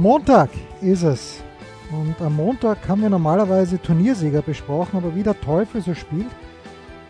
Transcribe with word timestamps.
Montag 0.00 0.50
ist 0.80 1.02
es. 1.02 1.42
Und 1.90 2.14
am 2.24 2.36
Montag 2.36 2.88
haben 2.88 3.02
wir 3.02 3.10
normalerweise 3.10 3.80
Turniersieger 3.80 4.40
besprochen, 4.40 4.96
aber 4.96 5.14
wie 5.14 5.22
der 5.22 5.38
Teufel 5.38 5.82
so 5.82 5.94
spielt, 5.94 6.30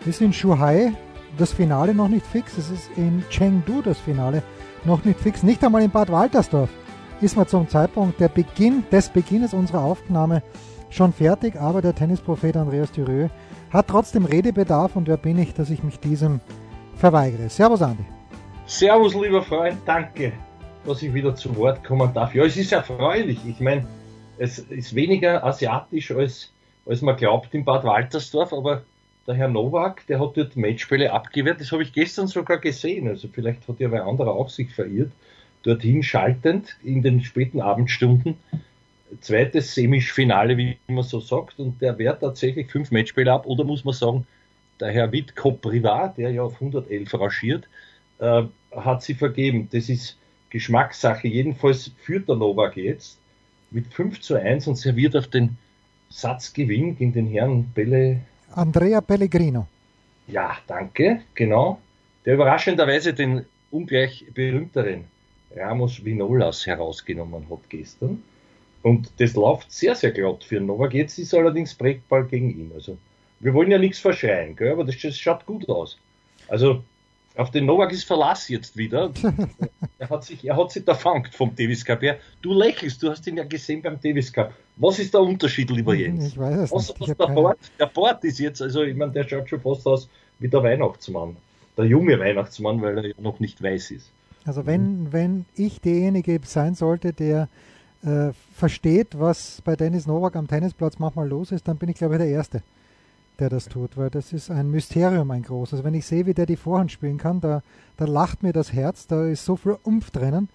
ist 0.05 0.21
in 0.21 0.33
Shuhai 0.33 0.93
das 1.39 1.53
Finale 1.53 1.95
noch 1.95 2.09
nicht 2.09 2.27
fix. 2.27 2.59
Es 2.59 2.71
ist 2.71 2.91
in 2.97 3.23
Chengdu 3.31 3.83
das 3.83 3.99
Finale 3.99 4.43
noch 4.85 5.05
nicht 5.05 5.21
fix. 5.21 5.43
Nicht 5.43 5.63
einmal 5.65 5.83
in 5.83 5.91
Bad 5.91 6.11
Waltersdorf 6.11 6.71
ist 7.21 7.37
man 7.37 7.47
zum 7.47 7.69
Zeitpunkt 7.69 8.19
der 8.19 8.29
Beginn, 8.29 8.83
des 8.91 9.09
Beginnes 9.09 9.55
unserer 9.55 9.83
Aufnahme 9.83 10.43
schon 10.91 11.13
fertig, 11.13 11.57
aber 11.61 11.81
der 11.81 11.95
Tennisprophet 11.95 12.57
Andreas 12.57 12.91
Thürö 12.91 13.29
hat 13.71 13.87
trotzdem 13.87 14.25
Redebedarf 14.25 14.97
und 14.97 15.07
wer 15.07 15.17
bin 15.17 15.39
ich, 15.39 15.55
dass 15.55 15.71
ich 15.71 15.85
mich 15.85 16.01
diesem 16.01 16.41
verweigere. 16.97 17.49
Servus 17.49 17.81
Andi. 17.81 18.05
Servus 18.67 19.15
lieber 19.15 19.43
Freund, 19.43 19.79
danke 19.87 20.33
dass 20.85 21.03
ich 21.03 21.15
wieder 21.15 21.35
zu 21.35 21.55
Wort 21.57 21.85
kommen 21.85 22.13
darf. 22.13 22.35
Ja, 22.35 22.45
es 22.45 22.57
ist 22.57 22.73
erfreulich. 22.73 23.39
Ich 23.47 23.61
meine, 23.61 23.87
es 24.39 24.59
ist 24.59 24.95
weniger 24.95 25.45
asiatisch, 25.45 26.11
als, 26.11 26.53
als 26.87 27.03
man 27.03 27.17
glaubt 27.17 27.55
in 27.55 27.65
Bad 27.65 27.85
Waltersdorf, 27.85 28.53
aber 28.53 28.83
der 29.27 29.35
Herr 29.35 29.49
Nowak, 29.49 30.07
der 30.09 30.21
hat 30.21 30.37
dort 30.37 30.57
Matchspiele 30.57 31.13
abgewehrt. 31.13 31.61
Das 31.61 31.71
habe 31.71 31.83
ich 31.83 31.93
gestern 31.93 32.27
sogar 32.27 32.59
gesehen. 32.59 33.07
Also 33.07 33.29
vielleicht 33.29 33.69
hat 33.69 33.79
ja 33.79 33.91
wer 33.93 34.05
anderer 34.05 34.33
auch 34.33 34.49
sich 34.49 34.75
verirrt. 34.75 35.13
Dorthin 35.63 36.03
schaltend 36.03 36.77
in 36.83 37.03
den 37.03 37.23
späten 37.23 37.61
Abendstunden. 37.61 38.37
Zweites 39.21 39.75
Semifinale, 39.75 40.57
wie 40.57 40.77
man 40.89 41.05
so 41.05 41.21
sagt. 41.21 41.61
Und 41.61 41.81
der 41.81 41.99
wehrt 41.99 42.21
tatsächlich 42.21 42.71
fünf 42.71 42.91
Matchspiele 42.91 43.33
ab. 43.33 43.47
Oder 43.47 43.63
muss 43.63 43.85
man 43.85 43.95
sagen, 43.95 44.27
der 44.81 44.91
Herr 44.91 45.13
Wittko 45.13 45.53
Privat, 45.53 46.19
der 46.19 46.33
ja 46.33 46.43
auf 46.43 46.55
111 46.55 47.15
rangiert, 47.15 47.69
äh, 48.19 48.43
hat 48.75 49.05
sie 49.05 49.15
vergeben. 49.15 49.69
Das 49.71 49.89
ist 49.89 50.17
Geschmackssache. 50.53 51.27
Jedenfalls 51.27 51.91
führt 52.03 52.29
der 52.29 52.37
Novak 52.37 52.77
jetzt 52.77 53.19
mit 53.71 53.87
5 53.93 54.21
zu 54.21 54.35
1 54.37 54.69
und 54.69 54.77
serviert 54.77 55.17
auf 55.17 55.27
den 55.27 55.57
Satzgewinn 56.11 56.97
gegen 56.97 57.15
den 57.15 57.27
Herrn 57.27 57.71
Pelle. 57.75 58.21
Andrea 58.53 59.01
Pellegrino. 59.01 59.67
Ja, 60.27 60.59
danke, 60.67 61.23
genau. 61.35 61.81
Der 62.27 62.35
überraschenderweise 62.35 63.15
den 63.15 63.47
ungleich 63.71 64.27
berühmteren 64.35 65.05
Ramos 65.57 66.05
Vinolas 66.05 66.67
herausgenommen 66.67 67.47
hat 67.51 67.69
gestern. 67.71 68.23
Und 68.83 69.11
das 69.19 69.35
läuft 69.35 69.73
sehr, 69.73 69.95
sehr 69.95 70.11
glatt 70.11 70.45
für 70.45 70.61
Novak. 70.61 70.93
Jetzt 70.93 71.19
ist 71.19 71.35
allerdings 71.35 71.75
Breakball 71.75 72.25
gegen 72.27 72.51
ihn. 72.51 72.73
Also, 72.75 72.99
wir 73.41 73.55
wollen 73.55 73.71
ja 73.71 73.79
nichts 73.79 74.01
verschreien, 74.01 74.55
gell? 74.55 74.73
aber 74.73 74.85
das, 74.85 75.01
das 75.01 75.17
schaut 75.17 75.47
gut 75.47 75.69
aus. 75.69 75.99
Also, 76.49 76.85
auf 77.37 77.51
den 77.51 77.67
Novak 77.67 77.93
ist 77.93 78.05
Verlass 78.05 78.49
jetzt 78.49 78.77
wieder. 78.77 79.11
er, 79.99 80.11
hat 80.11 80.25
sich, 80.25 80.45
er 80.45 80.57
hat 80.57 80.73
sich 80.73 80.87
erfangt 80.87 81.35
vom 81.35 81.55
Davis 81.55 81.85
Cup 81.85 82.03
her. 82.03 82.19
Du 82.43 82.53
lächelst, 82.53 83.03
du 83.03 83.11
hast 83.11 83.27
ihn 83.27 83.37
ja 83.37 83.45
gesehen 83.45 83.83
beim 83.83 84.01
Davis 84.01 84.33
Cup. 84.33 84.53
Was 84.77 84.99
ist 84.99 85.15
der 85.15 85.23
Unterschied, 85.23 85.71
lieber 85.71 85.95
Jens? 85.95 86.29
Ich 86.29 86.39
weiß 86.39 86.57
es 86.57 86.73
was, 86.73 86.99
nicht. 86.99 87.19
Der, 87.19 87.27
Bord, 87.27 87.59
der 87.79 87.87
Bord 87.87 88.25
ist 88.25 88.39
jetzt, 88.39 88.61
also 88.61 88.83
ich 88.83 88.97
meine, 88.97 89.13
der 89.13 89.29
schaut 89.29 89.49
schon 89.49 89.61
fast 89.61 89.87
aus 89.87 90.09
wie 90.39 90.49
der 90.49 90.63
Weihnachtsmann. 90.63 91.37
Der 91.77 91.87
junge 91.87 92.19
Weihnachtsmann, 92.19 92.83
weil 92.83 92.99
er 92.99 93.07
ja 93.07 93.15
noch 93.19 93.41
nicht 93.41 93.63
weiß 93.63 93.93
ist. 93.93 94.11
Also 94.45 94.67
wenn, 94.67 95.13
wenn 95.13 95.47
ich 95.55 95.81
derjenige 95.81 96.41
sein 96.45 96.75
sollte, 96.75 97.13
der 97.13 97.49
äh, 98.05 98.33
versteht, 98.55 99.19
was 99.19 99.63
bei 99.63 99.77
Dennis 99.77 100.07
Novak 100.07 100.37
am 100.37 100.49
Tennisplatz 100.49 100.99
manchmal 100.99 101.29
los 101.29 101.53
ist, 101.53 101.69
dann 101.69 101.79
bin 101.79 101.89
ich 101.89 101.97
glaube 101.97 102.15
ich 102.15 102.21
der 102.21 102.29
Erste, 102.29 102.63
der 103.39 103.49
das 103.49 103.67
tut, 103.67 103.97
weil 103.97 104.11
das 104.11 104.33
ist 104.33 104.51
ein 104.51 104.71
Mysterium, 104.71 105.31
ein 105.31 105.43
großes. 105.43 105.83
Wenn 105.85 105.95
ich 105.95 106.07
sehe, 106.07 106.27
wie 106.27 106.35
der 106.35 106.47
die 106.47 106.57
Vorhand 106.57 106.93
spielen 106.93 107.19
kann, 107.19 107.41
da, 107.41 107.63
da 107.97 108.05
lacht 108.05 108.43
mir 108.43 108.53
das 108.53 108.73
Herz, 108.73 109.07
da 109.07 109.25
ist 109.27 109.45
so 109.45 109.57
viel 109.57 109.77
Umf 109.83 110.11
drinnen. 110.11 110.49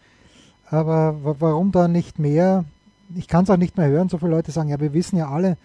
Aber 0.70 1.24
wa- 1.24 1.36
warum 1.40 1.72
da 1.72 1.88
nicht 1.88 2.20
mehr? 2.20 2.66
Ich 3.16 3.28
kann 3.28 3.44
es 3.44 3.50
auch 3.50 3.58
nicht 3.58 3.78
mehr 3.78 3.88
hören, 3.88 4.10
so 4.10 4.18
viele 4.18 4.32
Leute 4.32 4.52
sagen, 4.52 4.70
ja, 4.70 4.80
wir 4.80 4.94
wissen 4.94 5.18
ja 5.18 5.30
alle, 5.30 5.58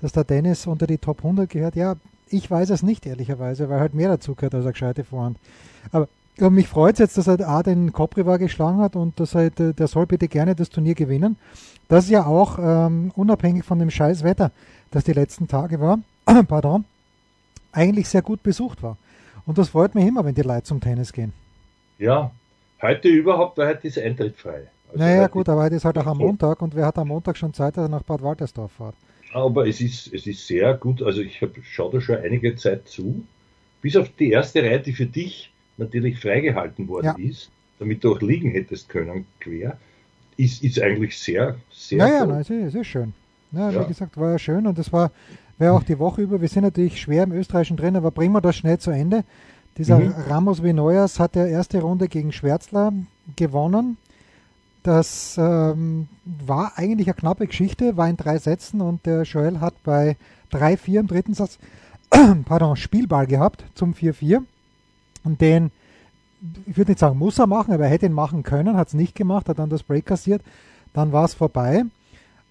dass 0.00 0.12
der 0.12 0.24
Dennis 0.24 0.66
unter 0.66 0.86
die 0.86 0.98
Top 0.98 1.18
100 1.18 1.48
gehört. 1.48 1.76
Ja, 1.76 1.94
ich 2.28 2.50
weiß 2.50 2.70
es 2.70 2.82
nicht, 2.82 3.06
ehrlicherweise, 3.06 3.68
weil 3.68 3.80
halt 3.80 3.94
mehr 3.94 4.08
dazu 4.08 4.34
gehört 4.34 4.54
als 4.54 4.64
eine 4.64 4.72
gescheite 4.72 5.04
Vorhand. 5.04 5.38
Aber 5.92 6.08
ja, 6.38 6.50
mich 6.50 6.68
freut 6.68 6.94
es 6.94 6.98
jetzt, 7.00 7.18
dass 7.18 7.26
er 7.26 7.48
A, 7.48 7.62
den 7.62 7.92
Kopriva 7.92 8.36
geschlagen 8.36 8.78
hat 8.78 8.94
und 8.94 9.18
dass 9.18 9.34
er, 9.34 9.50
der 9.50 9.86
soll 9.88 10.06
bitte 10.06 10.28
gerne 10.28 10.54
das 10.54 10.70
Turnier 10.70 10.94
gewinnen. 10.94 11.36
Das 11.88 12.08
ja 12.10 12.26
auch 12.26 12.58
ähm, 12.60 13.10
unabhängig 13.16 13.64
von 13.64 13.78
dem 13.78 13.90
scheiß 13.90 14.22
Wetter, 14.22 14.52
das 14.90 15.04
die 15.04 15.12
letzten 15.12 15.48
Tage 15.48 15.80
war, 15.80 16.00
pardon, 16.48 16.84
eigentlich 17.72 18.08
sehr 18.08 18.22
gut 18.22 18.42
besucht 18.42 18.82
war. 18.82 18.96
Und 19.46 19.58
das 19.58 19.70
freut 19.70 19.94
mich 19.94 20.06
immer, 20.06 20.24
wenn 20.24 20.34
die 20.34 20.42
Leute 20.42 20.64
zum 20.64 20.80
Tennis 20.80 21.12
gehen. 21.12 21.32
Ja, 21.98 22.30
heute 22.82 23.08
überhaupt, 23.08 23.58
weil 23.58 23.68
heute 23.68 23.88
ist 23.88 23.98
Eintritt 23.98 24.36
frei. 24.36 24.68
Also 24.88 24.98
naja, 25.04 25.26
gut, 25.26 25.48
aber 25.48 25.62
heute 25.64 25.76
ist 25.76 25.84
halt 25.84 25.98
auch 25.98 26.06
am 26.06 26.18
Montag 26.18 26.62
und 26.62 26.74
wer 26.74 26.86
hat 26.86 26.98
am 26.98 27.08
Montag 27.08 27.36
schon 27.36 27.52
Zeit, 27.52 27.76
dass 27.76 27.84
er 27.86 27.88
nach 27.88 28.02
Bad 28.02 28.22
Waltersdorf 28.22 28.72
fährt? 28.72 28.94
Aber 29.34 29.66
es 29.66 29.80
ist, 29.82 30.12
es 30.14 30.26
ist 30.26 30.46
sehr 30.46 30.72
gut. 30.74 31.02
Also 31.02 31.20
ich 31.20 31.40
schaue 31.70 31.92
da 31.92 32.00
schon 32.00 32.16
einige 32.16 32.56
Zeit 32.56 32.88
zu. 32.88 33.24
Bis 33.82 33.96
auf 33.96 34.08
die 34.18 34.30
erste 34.30 34.62
Reihe, 34.62 34.80
die 34.80 34.92
für 34.94 35.04
dich 35.06 35.52
natürlich 35.76 36.18
freigehalten 36.18 36.88
worden 36.88 37.06
Ja. 37.06 37.16
ist, 37.18 37.50
damit 37.78 38.02
du 38.02 38.14
auch 38.14 38.20
liegen 38.22 38.50
hättest 38.50 38.88
können, 38.88 39.26
quer, 39.40 39.76
ist, 40.38 40.62
ist 40.64 40.80
eigentlich 40.80 41.18
sehr, 41.18 41.56
sehr 41.70 41.98
Naja, 41.98 42.20
gut. 42.24 42.28
na, 42.34 42.40
es, 42.40 42.50
ist, 42.50 42.64
es 42.68 42.74
ist 42.74 42.86
schön. 42.86 43.12
Ja, 43.52 43.70
Ja. 43.70 43.82
Wie 43.82 43.88
gesagt, 43.88 44.16
war 44.16 44.32
ja 44.32 44.38
schön 44.38 44.66
und 44.66 44.78
das 44.78 44.92
war, 44.92 45.10
wäre 45.58 45.72
auch 45.72 45.82
die 45.82 45.98
Woche 45.98 46.22
über. 46.22 46.40
Wir 46.40 46.48
sind 46.48 46.64
natürlich 46.64 47.00
schwer 47.00 47.24
im 47.24 47.32
Österreichischen 47.32 47.76
drin, 47.76 47.96
aber 47.96 48.10
bringen 48.10 48.32
wir 48.32 48.40
das 48.40 48.56
schnell 48.56 48.78
zu 48.78 48.90
Ende. 48.90 49.24
Dieser 49.76 49.98
Mhm. 49.98 50.14
Ramos 50.28 50.62
Vinoyas 50.62 51.20
hat 51.20 51.34
der 51.34 51.48
erste 51.48 51.80
Runde 51.80 52.08
gegen 52.08 52.32
Schwärzler 52.32 52.92
gewonnen. 53.36 53.96
Das 54.82 55.36
ähm, 55.38 56.08
war 56.24 56.72
eigentlich 56.76 57.08
eine 57.08 57.14
knappe 57.14 57.46
Geschichte, 57.46 57.96
war 57.96 58.08
in 58.08 58.16
drei 58.16 58.38
Sätzen 58.38 58.80
und 58.80 59.04
der 59.06 59.22
Joel 59.24 59.60
hat 59.60 59.74
bei 59.84 60.16
3-4 60.52 61.00
im 61.00 61.06
dritten 61.06 61.34
Satz 61.34 61.58
pardon, 62.46 62.76
Spielball 62.76 63.26
gehabt 63.26 63.64
zum 63.74 63.92
4-4. 63.92 64.40
Und 65.24 65.40
den, 65.40 65.70
ich 66.66 66.76
würde 66.76 66.92
nicht 66.92 67.00
sagen, 67.00 67.18
muss 67.18 67.38
er 67.38 67.46
machen, 67.46 67.74
aber 67.74 67.84
er 67.84 67.90
hätte 67.90 68.06
ihn 68.06 68.12
machen 68.12 68.42
können, 68.44 68.76
hat 68.76 68.88
es 68.88 68.94
nicht 68.94 69.14
gemacht, 69.14 69.48
hat 69.48 69.58
dann 69.58 69.68
das 69.68 69.82
Break 69.82 70.06
kassiert, 70.06 70.42
dann 70.94 71.12
war 71.12 71.24
es 71.24 71.34
vorbei. 71.34 71.84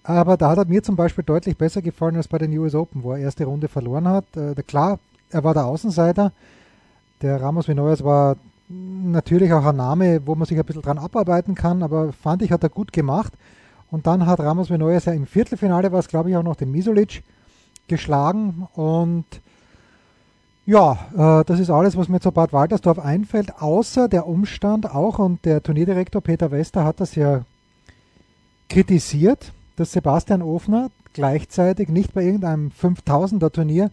Aber 0.07 0.37
da 0.37 0.51
hat 0.51 0.57
er 0.57 0.65
mir 0.65 0.81
zum 0.81 0.95
Beispiel 0.95 1.25
deutlich 1.25 1.57
besser 1.57 1.81
gefallen 1.81 2.15
als 2.15 2.29
bei 2.29 2.37
den 2.37 2.57
US 2.57 2.73
Open, 2.73 3.03
wo 3.03 3.11
er 3.11 3.17
erste 3.17 3.43
Runde 3.43 3.67
verloren 3.67 4.07
hat. 4.07 4.23
Äh, 4.37 4.55
klar, 4.63 4.99
er 5.29 5.43
war 5.43 5.53
der 5.53 5.65
Außenseiter. 5.65 6.31
Der 7.21 7.41
Ramos 7.41 7.67
Vinoyas 7.67 8.05
war 8.05 8.37
natürlich 8.69 9.51
auch 9.51 9.65
ein 9.65 9.75
Name, 9.75 10.21
wo 10.25 10.33
man 10.33 10.47
sich 10.47 10.57
ein 10.57 10.63
bisschen 10.63 10.81
dran 10.81 10.97
abarbeiten 10.97 11.55
kann, 11.55 11.83
aber 11.83 12.13
fand 12.13 12.41
ich, 12.41 12.53
hat 12.53 12.63
er 12.63 12.69
gut 12.69 12.93
gemacht. 12.93 13.33
Und 13.91 14.07
dann 14.07 14.25
hat 14.25 14.39
Ramos 14.39 14.69
Vinoyas 14.69 15.03
ja 15.05 15.11
im 15.11 15.27
Viertelfinale, 15.27 15.91
war 15.91 15.99
es 15.99 16.07
glaube 16.07 16.29
ich 16.29 16.37
auch 16.37 16.43
noch 16.43 16.55
den 16.55 16.71
Misolic 16.71 17.21
geschlagen 17.89 18.65
und 18.75 19.25
ja, 20.65 20.99
äh, 21.15 21.43
das 21.45 21.59
ist 21.59 21.69
alles, 21.69 21.97
was 21.97 22.07
mir 22.07 22.21
zu 22.21 22.31
Bad 22.31 22.53
Waltersdorf 22.53 22.99
einfällt, 22.99 23.61
außer 23.61 24.07
der 24.07 24.25
Umstand 24.25 24.89
auch, 24.89 25.19
und 25.19 25.43
der 25.43 25.63
Turnierdirektor 25.63 26.21
Peter 26.21 26.51
Wester 26.51 26.85
hat 26.85 26.99
das 27.01 27.15
ja 27.15 27.43
kritisiert, 28.69 29.53
dass 29.77 29.93
Sebastian 29.93 30.41
Ofner 30.41 30.91
gleichzeitig 31.13 31.87
nicht 31.87 32.13
bei 32.13 32.23
irgendeinem 32.23 32.69
5000er 32.69 33.51
Turnier 33.51 33.91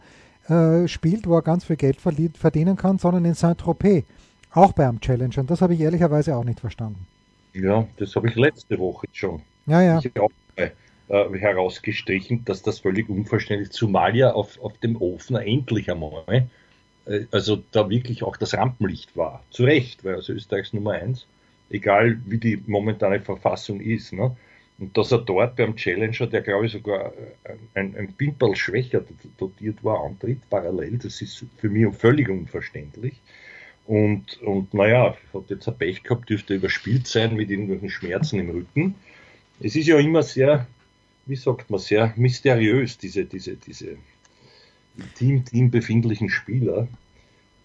äh, 0.48 0.88
spielt, 0.88 1.26
wo 1.26 1.36
er 1.36 1.42
ganz 1.42 1.64
viel 1.64 1.76
Geld 1.76 1.98
verdienen 2.00 2.76
kann, 2.76 2.98
sondern 2.98 3.25
in 3.25 3.34
Saint-Tropez, 3.34 4.04
auch 4.52 4.72
beim 4.72 5.00
Challenger. 5.00 5.38
Und 5.38 5.50
das 5.50 5.62
habe 5.62 5.75
ich 5.75 5.81
ehrlicherweise 5.81 6.36
auch 6.36 6.44
nicht 6.44 6.60
verstanden. 6.60 7.06
Ja, 7.52 7.86
das 7.98 8.16
habe 8.16 8.28
ich 8.28 8.34
letzte 8.34 8.78
Woche 8.78 9.06
schon 9.12 9.40
Ja, 9.66 9.81
ja. 9.81 10.00
ich 10.02 10.19
auch, 10.19 10.31
äh, 10.56 10.70
äh, 11.08 11.38
herausgestrichen, 11.38 12.44
dass 12.44 12.62
das 12.62 12.81
völlig 12.81 13.08
unverständlich, 13.08 13.70
zumal 13.70 14.16
ja 14.16 14.32
auf, 14.32 14.60
auf 14.60 14.76
dem 14.78 14.96
Ofener 14.96 15.46
endlich 15.46 15.90
einmal, 15.90 16.48
äh, 17.06 17.20
also 17.31 17.62
da 17.72 17.88
wirklich 17.90 18.22
auch 18.22 18.36
das 18.36 18.54
Rampenlicht 18.54 19.16
war. 19.16 19.42
Zu 19.50 19.64
Recht, 19.64 20.04
weil 20.04 20.16
also 20.16 20.32
Österreichs 20.32 20.72
Nummer 20.72 20.92
eins, 20.92 21.26
egal 21.70 22.19
wie 22.26 22.38
die 22.38 22.62
momentane 22.66 23.20
Verfassung 23.20 23.81
ist. 23.81 24.12
Ne? 24.12 24.36
Und 24.79 24.97
dass 24.97 25.12
er 25.12 25.19
dort 25.19 25.56
beim 25.56 25.76
Challenger, 25.76 26.26
der 26.26 26.41
glaube 26.43 26.67
ich 26.67 26.73
sogar 26.73 27.12
äh, 27.44 27.55
ein, 27.75 27.97
ein 27.97 28.12
Pimperl 28.12 28.56
schwächer 28.56 29.05
dotiert 29.38 29.85
war, 29.85 30.05
antritt, 30.05 30.41
parallel, 30.50 30.99
das 30.99 31.23
ist 31.23 31.44
für 31.59 31.69
mich 31.69 31.94
völlig 31.94 32.29
unverständlich. 32.29 33.21
Und, 33.87 34.41
und 34.43 34.73
naja, 34.73 35.17
hat 35.32 35.50
jetzt 35.50 35.69
ein 35.69 35.76
Pech 35.76 36.03
gehabt, 36.03 36.31
dürfte 36.31 36.55
überspielt 36.55 37.06
sein 37.06 37.37
mit 37.37 37.50
irgendwelchen 37.50 37.91
Schmerzen 37.91 38.41
im 38.41 38.50
Rücken. 38.50 38.94
es 39.61 39.76
ist 39.76 39.87
ja 39.87 39.99
immer 39.99 40.23
sehr, 40.23 40.67
wie 41.27 41.37
sagt 41.37 41.70
man, 41.70 41.81
sehr 41.81 42.12
mysteriös, 42.17 42.99
diese, 42.99 43.27
diese, 43.27 43.56
diese 43.56 43.97
Team, 45.17 45.44
Team 45.44 45.70
befindlichen 45.70 46.31
Spieler. 46.31 46.88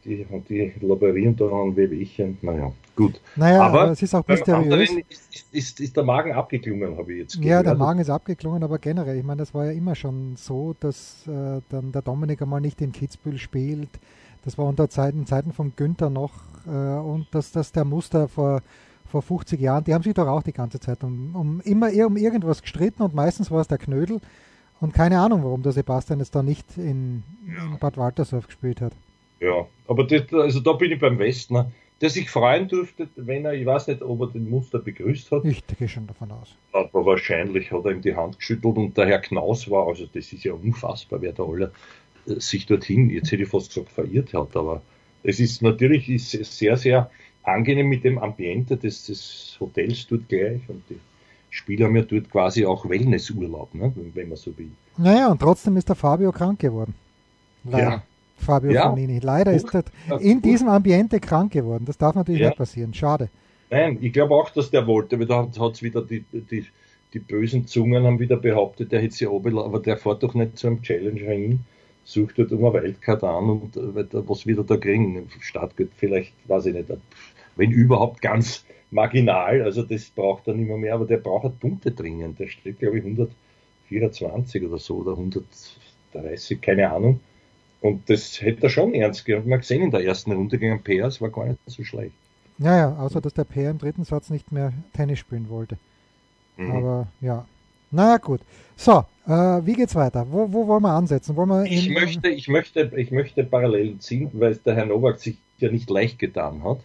Die, 0.06 0.25
die 0.48 0.74
laborieren 0.80 1.36
da 1.36 1.46
an 1.46 1.75
Wehwehchen. 1.75 2.38
Naja, 2.42 2.72
gut. 2.96 3.19
Naja, 3.36 3.62
aber, 3.62 3.81
aber 3.81 3.92
es 3.92 4.01
ist 4.01 4.16
auch 4.16 4.25
mysteriös. 4.25 4.92
Ist, 4.92 5.04
ist, 5.10 5.54
ist, 5.54 5.80
ist, 5.81 5.98
der 5.98 6.04
Magen 6.04 6.31
abgeklungen, 6.31 6.98
habe 6.98 7.12
ich 7.13 7.19
jetzt 7.19 7.34
gehört. 7.34 7.50
Ja, 7.50 7.63
der 7.63 7.75
Magen 7.75 8.00
ist 8.00 8.10
abgeklungen, 8.10 8.63
aber 8.63 8.80
generell, 8.80 9.18
ich 9.18 9.25
meine, 9.25 9.40
das 9.40 9.54
war 9.54 9.66
ja 9.66 9.72
immer 9.72 9.96
schon 9.96 10.38
so, 10.38 10.74
dass 10.80 11.28
äh, 11.28 11.62
dann 11.69 11.92
der 11.92 12.01
Dominik 12.01 12.42
einmal 12.42 12.62
nicht 12.62 12.81
in 12.81 12.94
Kitzbühel 12.94 13.38
spielt. 13.38 13.90
Das 14.46 14.57
war 14.57 14.66
unter 14.66 14.90
Zeiten, 14.90 15.25
Zeiten 15.25 15.51
von 15.51 15.74
Günther 15.75 16.10
noch 16.10 16.34
äh, 16.66 16.69
und 16.69 17.28
dass, 17.31 17.52
dass 17.52 17.74
der 17.74 17.84
Muster 17.84 18.30
vor 18.30 18.62
vor 19.10 19.22
50 19.22 19.60
Jahren, 19.60 19.84
die 19.84 19.94
haben 19.94 20.04
sich 20.04 20.13
doch 20.13 20.28
auch 20.28 20.44
die 20.44 20.54
ganze 20.54 20.80
Zeit 20.80 21.04
um, 21.04 21.36
um 21.36 21.62
immer 21.62 21.90
um 22.06 22.16
irgendwas 22.16 22.62
gestritten 22.62 23.02
und 23.02 23.13
meistens 23.13 23.50
war 23.52 23.62
es 23.62 23.68
der 23.68 23.80
Knödel. 23.80 24.22
Und 24.80 24.94
keine 24.94 25.19
Ahnung, 25.19 25.44
warum 25.44 25.62
der 25.62 25.74
Sebastian 25.74 26.19
jetzt 26.19 26.36
da 26.36 26.44
nicht 26.44 26.78
in, 26.78 27.24
in 27.45 27.78
Bad 27.80 27.98
Waltersdorf 27.98 28.48
gespielt 28.48 28.80
hat. 28.80 28.94
Ja, 29.40 29.68
aber 29.88 30.06
das, 30.06 30.32
also 30.34 30.60
da 30.60 30.74
bin 30.74 30.92
ich 30.92 31.00
beim 31.00 31.18
Westner, 31.18 31.72
der 32.02 32.10
sich 32.10 32.30
freuen 32.30 32.68
dürfte, 32.68 33.10
wenn 33.16 33.46
er, 33.46 33.54
ich 33.54 33.66
weiß 33.66 33.88
nicht, 33.88 34.02
ob 34.02 34.22
er 34.22 34.28
den 34.28 34.50
Muster 34.50 34.80
begrüßt 34.80 35.32
hat. 35.32 35.46
Ich 35.46 35.66
gehe 35.68 35.88
schon 35.88 36.08
davon 36.08 36.32
aus. 36.32 36.56
Aber 36.72 37.06
wahrscheinlich 37.06 37.72
hat 37.72 37.86
er 37.86 37.92
ihm 37.92 38.02
die 38.02 38.16
Hand 38.16 38.38
geschüttelt 38.40 38.78
und 38.78 38.98
der 38.98 39.08
Herr 39.08 39.20
Knaus 39.20 39.70
war, 39.70 39.88
also 39.88 40.06
das 40.06 40.32
ist 40.32 40.44
ja 40.44 40.54
unfassbar, 40.54 41.22
wer 41.22 41.34
da 41.34 41.44
alle 41.44 41.72
äh, 42.28 42.40
sich 42.40 42.66
dorthin, 42.66 43.10
jetzt 43.10 43.32
hätte 43.32 43.44
ich 43.44 43.50
fast 43.50 43.74
gesagt, 43.74 43.92
verirrt 43.92 44.34
hat, 44.34 44.56
aber 44.56 44.82
es 45.24 45.40
ist 45.40 45.62
natürlich 45.62 46.10
ist 46.10 46.32
sehr, 46.32 46.78
sehr 46.78 47.12
angenehm 47.44 47.88
mit 47.88 48.04
dem 48.04 48.18
Ambiente 48.18 48.78
des, 48.78 49.06
des 49.06 49.58
Hotels 49.60 50.08
dort 50.08 50.30
gleich 50.30 50.62
und 50.68 50.84
die 50.90 51.00
Spieler 51.50 51.88
haben 51.88 51.96
ja 51.96 52.04
dort 52.04 52.30
quasi 52.30 52.66
auch 52.66 52.88
Wellnessurlaub, 52.88 53.74
ne, 53.74 53.92
wenn 54.14 54.30
man 54.30 54.38
so 54.38 54.56
will. 54.58 54.72
Naja, 54.98 55.30
und 55.30 55.40
trotzdem 55.40 55.76
ist 55.78 55.90
der 55.90 55.96
Fabio 55.96 56.32
krank 56.32 56.60
geworden. 56.60 56.94
Leider. 57.64 57.90
Ja. 57.90 58.04
Fabio 58.40 58.72
ja. 58.72 58.90
Fonini. 58.90 59.20
Leider 59.20 59.54
ist 59.54 59.74
er 59.74 59.84
in 60.20 60.42
diesem 60.42 60.68
Ambiente 60.68 61.20
krank 61.20 61.52
geworden. 61.52 61.86
Das 61.86 61.98
darf 61.98 62.16
natürlich 62.16 62.42
ja. 62.42 62.48
nicht 62.48 62.58
passieren. 62.58 62.94
Schade. 62.94 63.30
Nein, 63.70 64.00
ich 64.02 64.14
glaube 64.14 64.34
auch, 64.34 64.50
dass 64.50 64.72
der 64.72 64.88
wollte, 64.88 65.20
weil 65.20 65.28
da 65.28 65.48
hat 65.60 65.74
es 65.74 65.84
wieder 65.84 66.02
die, 66.02 66.26
die, 66.32 66.66
die 67.14 67.20
bösen 67.20 67.68
Zungen 67.68 68.04
haben 68.04 68.20
wieder 68.20 68.38
behauptet, 68.38 68.92
der 68.92 69.02
hätte 69.02 69.14
sie 69.14 69.28
aber 69.28 69.80
der 69.80 69.98
fährt 69.98 70.24
doch 70.24 70.34
nicht 70.34 70.58
zu 70.58 70.68
einem 70.68 70.82
Challenger 70.82 71.32
hin, 71.32 71.60
sucht 72.04 72.40
dort 72.40 72.52
um 72.52 72.66
eine 72.66 72.82
Wildcard 72.82 73.24
an 73.24 73.50
und 73.50 73.78
äh, 73.78 74.28
was 74.28 74.48
wieder 74.48 74.64
da 74.64 74.78
kriegen. 74.78 75.28
Startgut 75.40 75.90
vielleicht, 75.96 76.34
weiß 76.48 76.68
ich 76.68 76.74
nicht, 76.74 76.90
wenn 77.56 77.72
überhaupt 77.72 78.22
ganz 78.22 78.66
marginal, 78.92 79.62
also 79.62 79.84
das 79.84 80.10
braucht 80.10 80.48
er 80.48 80.56
nicht 80.56 80.68
mehr, 80.68 80.78
mehr 80.78 80.96
aber 80.96 81.06
der 81.06 81.18
braucht 81.18 81.44
halt 81.44 81.60
Punkte 81.60 81.92
dringend. 81.92 82.40
Der 82.40 82.48
steht, 82.48 82.80
glaube 82.80 82.98
ich, 82.98 83.04
124 83.04 84.64
oder 84.64 84.78
so 84.78 84.98
oder 84.98 85.12
130, 85.12 86.62
keine 86.62 86.90
Ahnung. 86.92 87.20
Und 87.81 88.10
das 88.10 88.42
hätte 88.42 88.64
er 88.64 88.70
schon 88.70 88.94
ernst 88.94 89.26
gehabt. 89.26 89.46
Man 89.46 89.60
gesehen 89.60 89.81
in 89.81 89.92
der 89.92 90.04
ersten 90.04 90.31
Runde 90.31 90.58
gegen 90.58 90.81
Peers 90.84 91.22
war 91.22 91.30
gar 91.30 91.46
nicht 91.46 91.60
so 91.66 91.84
schlecht. 91.84 92.14
Ja, 92.58 92.76
ja, 92.76 92.96
außer 92.98 93.22
dass 93.22 93.34
der 93.34 93.46
Peer 93.46 93.70
im 93.70 93.78
dritten 93.78 94.04
Satz 94.04 94.30
nicht 94.30 94.52
mehr 94.52 94.74
Tennis 94.94 95.20
spielen 95.20 95.50
wollte. 95.50 95.78
Mhm. 96.58 96.72
Aber 96.72 97.08
ja. 97.22 97.46
Naja, 97.92 98.18
gut. 98.18 98.42
So, 98.76 99.06
äh, 99.26 99.31
wie 99.31 99.74
geht's 99.74 99.96
weiter? 99.96 100.28
Wo, 100.30 100.52
wo 100.52 100.68
wollen 100.68 100.84
wir 100.84 100.94
ansetzen? 100.94 101.36
Wollen 101.36 101.50
wir 101.50 101.64
ich, 101.64 101.90
möchte, 101.90 102.30
ich, 102.30 102.48
möchte, 102.50 102.92
ich 102.96 103.12
möchte 103.12 103.44
Parallelen 103.44 104.00
ziehen, 104.00 104.30
weil 104.34 104.56
der 104.58 104.76
Herr 104.76 104.86
Nowak 104.86 105.20
sich 105.20 105.38
ja 105.58 105.72
nicht 105.72 105.90
leicht 105.90 106.20
getan 106.20 106.64
hat. 106.64 106.80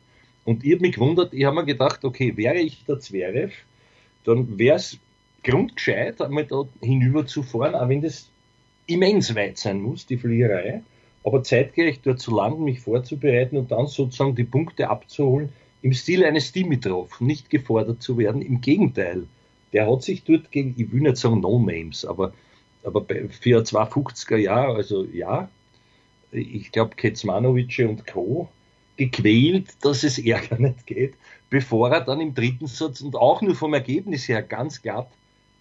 Und 0.45 0.65
ich 0.65 0.73
habe 0.73 0.83
mich 0.83 0.95
gewundert, 0.95 1.35
ich 1.35 1.45
habe 1.45 1.57
mir 1.57 1.65
gedacht, 1.65 2.05
okay, 2.05 2.37
wäre 2.37 2.59
ich 2.59 2.85
der 2.85 3.01
Zverev, 3.01 3.53
dann 4.25 4.59
wäre 4.59 4.77
es 4.77 4.99
grundgescheit, 5.43 6.21
einmal 6.21 6.45
da 6.45 6.65
hinüber 6.81 7.27
zu 7.27 7.43
fahren, 7.43 7.75
auch 7.75 7.89
wenn 7.89 8.03
das 8.03 8.29
immens 8.87 9.35
weit 9.35 9.59
sein 9.59 9.81
muss, 9.81 10.07
die 10.07 10.17
Fliegerei, 10.17 10.83
aber 11.25 11.43
zeitgleich 11.43 12.01
dort 12.01 12.21
zu 12.21 12.35
landen, 12.35 12.65
mich 12.65 12.81
vorzubereiten 12.81 13.57
und 13.57 13.71
dann 13.71 13.87
sozusagen 13.87 14.35
die 14.35 14.45
Punkte 14.45 14.89
abzuholen, 14.89 15.51
im 15.83 15.93
Stil 15.93 16.25
eines 16.25 16.53
Dimitrov, 16.53 17.21
nicht 17.21 17.51
gefordert 17.51 18.03
zu 18.03 18.17
werden, 18.17 18.43
im 18.43 18.61
Gegenteil. 18.61 19.27
Der 19.73 19.91
hat 19.91 20.03
sich 20.03 20.23
dort 20.25 20.51
gegen, 20.51 20.75
ich 20.79 20.93
will 20.93 21.03
nicht 21.03 21.17
sagen 21.17 21.41
No-Names, 21.41 22.05
aber, 22.05 22.33
aber 22.85 23.05
für 23.31 23.61
250er 23.61 24.37
Jahr, 24.37 24.75
also 24.75 25.05
ja, 25.05 25.49
ich 26.33 26.73
glaube 26.73 26.97
Kecmanovic 26.97 27.85
und 27.89 28.07
Co., 28.07 28.49
gequält, 28.97 29.75
dass 29.83 30.05
es 30.05 30.19
Ärger 30.25 30.59
nicht 30.59 30.87
geht, 30.87 31.15
bevor 31.51 31.91
er 31.91 32.01
dann 32.01 32.21
im 32.21 32.35
dritten 32.35 32.67
Satz 32.67 33.01
und 33.01 33.17
auch 33.17 33.43
nur 33.43 33.55
vom 33.55 33.75
Ergebnis 33.75 34.29
her 34.29 34.43
ganz 34.43 34.83
glatt 34.83 35.11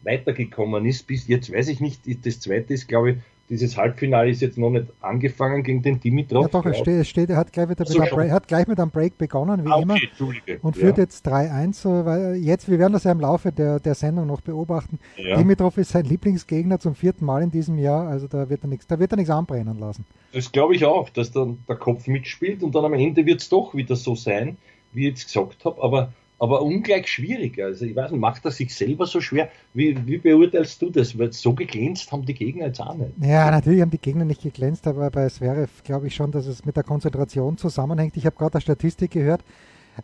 weitergekommen 0.03 0.85
ist. 0.85 1.07
Bis 1.07 1.27
jetzt 1.27 1.51
weiß 1.51 1.67
ich 1.69 1.79
nicht, 1.79 2.01
das 2.25 2.39
zweite 2.39 2.73
ist, 2.73 2.87
glaube 2.87 3.11
ich, 3.11 3.17
dieses 3.49 3.77
Halbfinale 3.77 4.29
ist 4.29 4.41
jetzt 4.41 4.57
noch 4.57 4.69
nicht 4.69 4.87
angefangen 5.01 5.63
gegen 5.63 5.81
den 5.81 5.99
Dimitrov. 5.99 6.45
Ja 6.45 6.47
doch, 6.47 6.65
es 6.65 6.77
steht, 6.77 7.01
es 7.01 7.09
steht, 7.09 7.29
er 7.29 7.37
hat 7.37 7.51
gleich, 7.51 7.67
mit 7.67 7.85
so 7.85 7.99
Break, 7.99 8.31
hat 8.31 8.47
gleich 8.47 8.67
mit 8.67 8.79
einem 8.79 8.89
Break 8.89 9.17
begonnen, 9.17 9.65
wie 9.65 9.69
ah, 9.69 9.77
okay, 9.77 10.09
immer. 10.17 10.63
Und 10.63 10.77
führt 10.77 10.97
ja. 10.97 11.03
jetzt 11.03 11.27
3-1, 11.27 12.05
weil 12.05 12.35
jetzt, 12.37 12.69
wir 12.69 12.79
werden 12.79 12.93
das 12.93 13.03
ja 13.03 13.11
im 13.11 13.19
Laufe 13.19 13.51
der, 13.51 13.79
der 13.79 13.95
Sendung 13.95 14.27
noch 14.27 14.41
beobachten. 14.41 14.97
Ja. 15.17 15.37
Dimitrov 15.37 15.77
ist 15.77 15.91
sein 15.91 16.05
Lieblingsgegner 16.05 16.79
zum 16.79 16.95
vierten 16.95 17.25
Mal 17.25 17.43
in 17.43 17.51
diesem 17.51 17.77
Jahr, 17.77 18.07
also 18.07 18.27
da 18.27 18.49
wird 18.49 18.63
er 18.63 18.69
nichts, 18.69 18.87
da 18.87 18.97
wird 18.97 19.11
er 19.11 19.17
nichts 19.17 19.29
anbrennen 19.29 19.77
lassen. 19.77 20.05
Das 20.31 20.51
glaube 20.51 20.75
ich 20.75 20.85
auch, 20.85 21.09
dass 21.09 21.31
dann 21.31 21.59
der 21.67 21.75
Kopf 21.75 22.07
mitspielt 22.07 22.63
und 22.63 22.73
dann 22.73 22.85
am 22.85 22.93
Ende 22.93 23.25
wird 23.25 23.41
es 23.41 23.49
doch 23.49 23.75
wieder 23.75 23.97
so 23.97 24.15
sein, 24.15 24.57
wie 24.93 25.01
ich 25.01 25.09
jetzt 25.09 25.25
gesagt 25.25 25.65
habe, 25.65 25.83
aber 25.83 26.13
aber 26.43 26.61
ungleich 26.61 27.07
schwieriger. 27.07 27.67
Also 27.67 27.85
ich 27.85 27.95
weiß 27.95 28.11
nicht, 28.11 28.19
macht 28.19 28.43
er 28.43 28.51
sich 28.51 28.75
selber 28.75 29.05
so 29.05 29.21
schwer? 29.21 29.47
Wie, 29.73 29.95
wie 30.05 30.17
beurteilst 30.17 30.81
du 30.81 30.89
das? 30.89 31.17
Weil 31.17 31.31
so 31.31 31.53
geglänzt 31.53 32.11
haben 32.11 32.25
die 32.25 32.33
Gegner 32.33 32.65
jetzt 32.65 32.81
auch 32.81 32.95
nicht. 32.95 33.11
Ja, 33.21 33.49
natürlich 33.49 33.79
haben 33.79 33.91
die 33.91 33.97
Gegner 33.97 34.25
nicht 34.25 34.41
geglänzt, 34.41 34.85
aber 34.85 35.09
bei 35.09 35.29
Zverev 35.29 35.71
glaube 35.85 36.07
ich 36.07 36.15
schon, 36.15 36.31
dass 36.31 36.45
es 36.45 36.65
mit 36.65 36.75
der 36.75 36.83
Konzentration 36.83 37.57
zusammenhängt. 37.57 38.17
Ich 38.17 38.25
habe 38.25 38.35
gerade 38.35 38.55
eine 38.55 38.61
Statistik 38.61 39.11
gehört. 39.11 39.41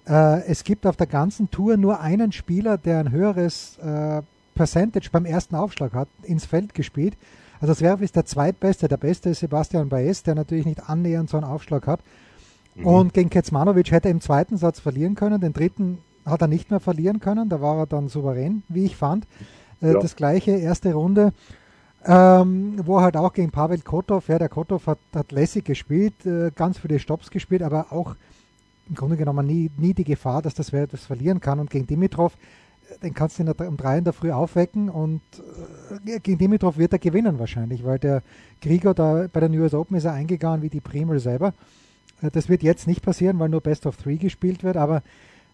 Äh, 0.08 0.46
es 0.46 0.64
gibt 0.64 0.86
auf 0.86 0.96
der 0.96 1.08
ganzen 1.08 1.52
Tour 1.52 1.76
nur 1.76 2.00
einen 2.00 2.32
Spieler, 2.32 2.78
der 2.78 3.00
ein 3.00 3.12
höheres 3.12 3.78
äh, 3.80 4.22
Percentage 4.56 5.10
beim 5.12 5.26
ersten 5.26 5.56
Aufschlag 5.56 5.92
hat, 5.92 6.08
ins 6.24 6.46
Feld 6.46 6.74
gespielt. 6.74 7.18
Also 7.60 7.74
Zverev 7.74 8.02
ist 8.02 8.16
der 8.16 8.26
zweitbeste, 8.26 8.88
der 8.88 8.96
beste 8.96 9.32
ist 9.32 9.40
Sebastian 9.40 9.90
Baez, 9.90 10.24
der 10.24 10.36
natürlich 10.36 10.66
nicht 10.66 10.88
annähernd 10.88 11.30
so 11.30 11.36
einen 11.36 11.46
Aufschlag 11.46 11.86
hat. 11.86 12.00
Mhm. 12.76 12.86
Und 12.86 13.14
gegen 13.14 13.30
Kecmanovic 13.30 13.92
hätte 13.92 14.08
er 14.08 14.12
im 14.12 14.22
zweiten 14.22 14.56
Satz 14.56 14.80
verlieren 14.80 15.16
können, 15.16 15.42
den 15.42 15.52
dritten 15.52 15.98
hat 16.30 16.42
er 16.42 16.48
nicht 16.48 16.72
mehr 16.72 16.80
verlieren 16.80 17.20
können. 17.20 17.50
Da 17.50 17.62
war 17.62 17.78
er 17.78 17.88
dann 17.88 18.08
souverän, 18.08 18.64
wie 18.68 18.86
ich 18.86 18.96
fand. 18.96 19.28
Äh, 19.81 19.94
ja. 19.94 20.00
Das 20.00 20.16
gleiche, 20.16 20.52
erste 20.52 20.94
Runde, 20.94 21.33
ähm, 22.06 22.80
wo 22.86 23.02
halt 23.02 23.18
auch 23.18 23.33
gegen 23.33 23.52
Pavel 23.52 23.80
Kotov, 23.80 24.28
ja, 24.30 24.40
der 24.40 24.50
Kotov 24.50 24.88
hat, 24.88 25.00
hat 25.14 25.31
lässig 25.31 25.66
gespielt, 25.66 26.26
äh, 26.26 26.52
ganz 26.56 26.78
viele 26.78 27.00
Stops 27.00 27.30
gespielt, 27.30 27.62
aber 27.62 27.92
auch 27.92 28.16
im 28.88 28.95
Grunde 28.95 29.18
genommen 29.18 29.45
nie, 29.45 29.69
nie 29.78 29.94
die 29.94 30.04
Gefahr, 30.04 30.42
dass 30.42 30.54
das 30.54 30.71
wer 30.71 30.83
etwas 30.83 31.06
verlieren 31.06 31.40
kann. 31.40 31.59
Und 31.59 31.69
gegen 31.69 31.88
Dimitrov, 31.88 32.36
äh, 32.90 33.00
den 33.00 33.14
kannst 33.14 33.40
du 33.40 33.44
der, 33.44 33.68
um 33.68 33.78
drei 33.78 33.98
in 33.98 34.04
der 34.04 34.14
Früh 34.14 34.31
aufwecken 34.31 34.90
und 34.90 35.21
äh, 36.06 36.19
gegen 36.19 36.38
Dimitrov 36.38 36.78
wird 36.78 36.94
er 36.94 37.00
gewinnen 37.00 37.38
wahrscheinlich, 37.38 37.83
weil 37.83 38.00
der 38.00 38.24
Krieger 38.62 38.94
da 38.94 39.28
bei 39.31 39.42
den 39.42 39.57
US 39.59 39.74
Open 39.74 39.98
ist 39.98 40.06
er 40.06 40.14
eingegangen 40.14 40.62
wie 40.62 40.69
die 40.69 40.81
Primel 40.81 41.19
selber. 41.19 41.54
Äh, 42.21 42.31
das 42.31 42.50
wird 42.50 42.64
jetzt 42.64 42.88
nicht 42.88 43.02
passieren, 43.02 43.40
weil 43.40 43.50
nur 43.50 43.62
Best 43.62 43.86
of 43.86 43.98
Three 43.98 44.18
gespielt 44.18 44.64
wird, 44.64 44.78
aber 44.78 45.04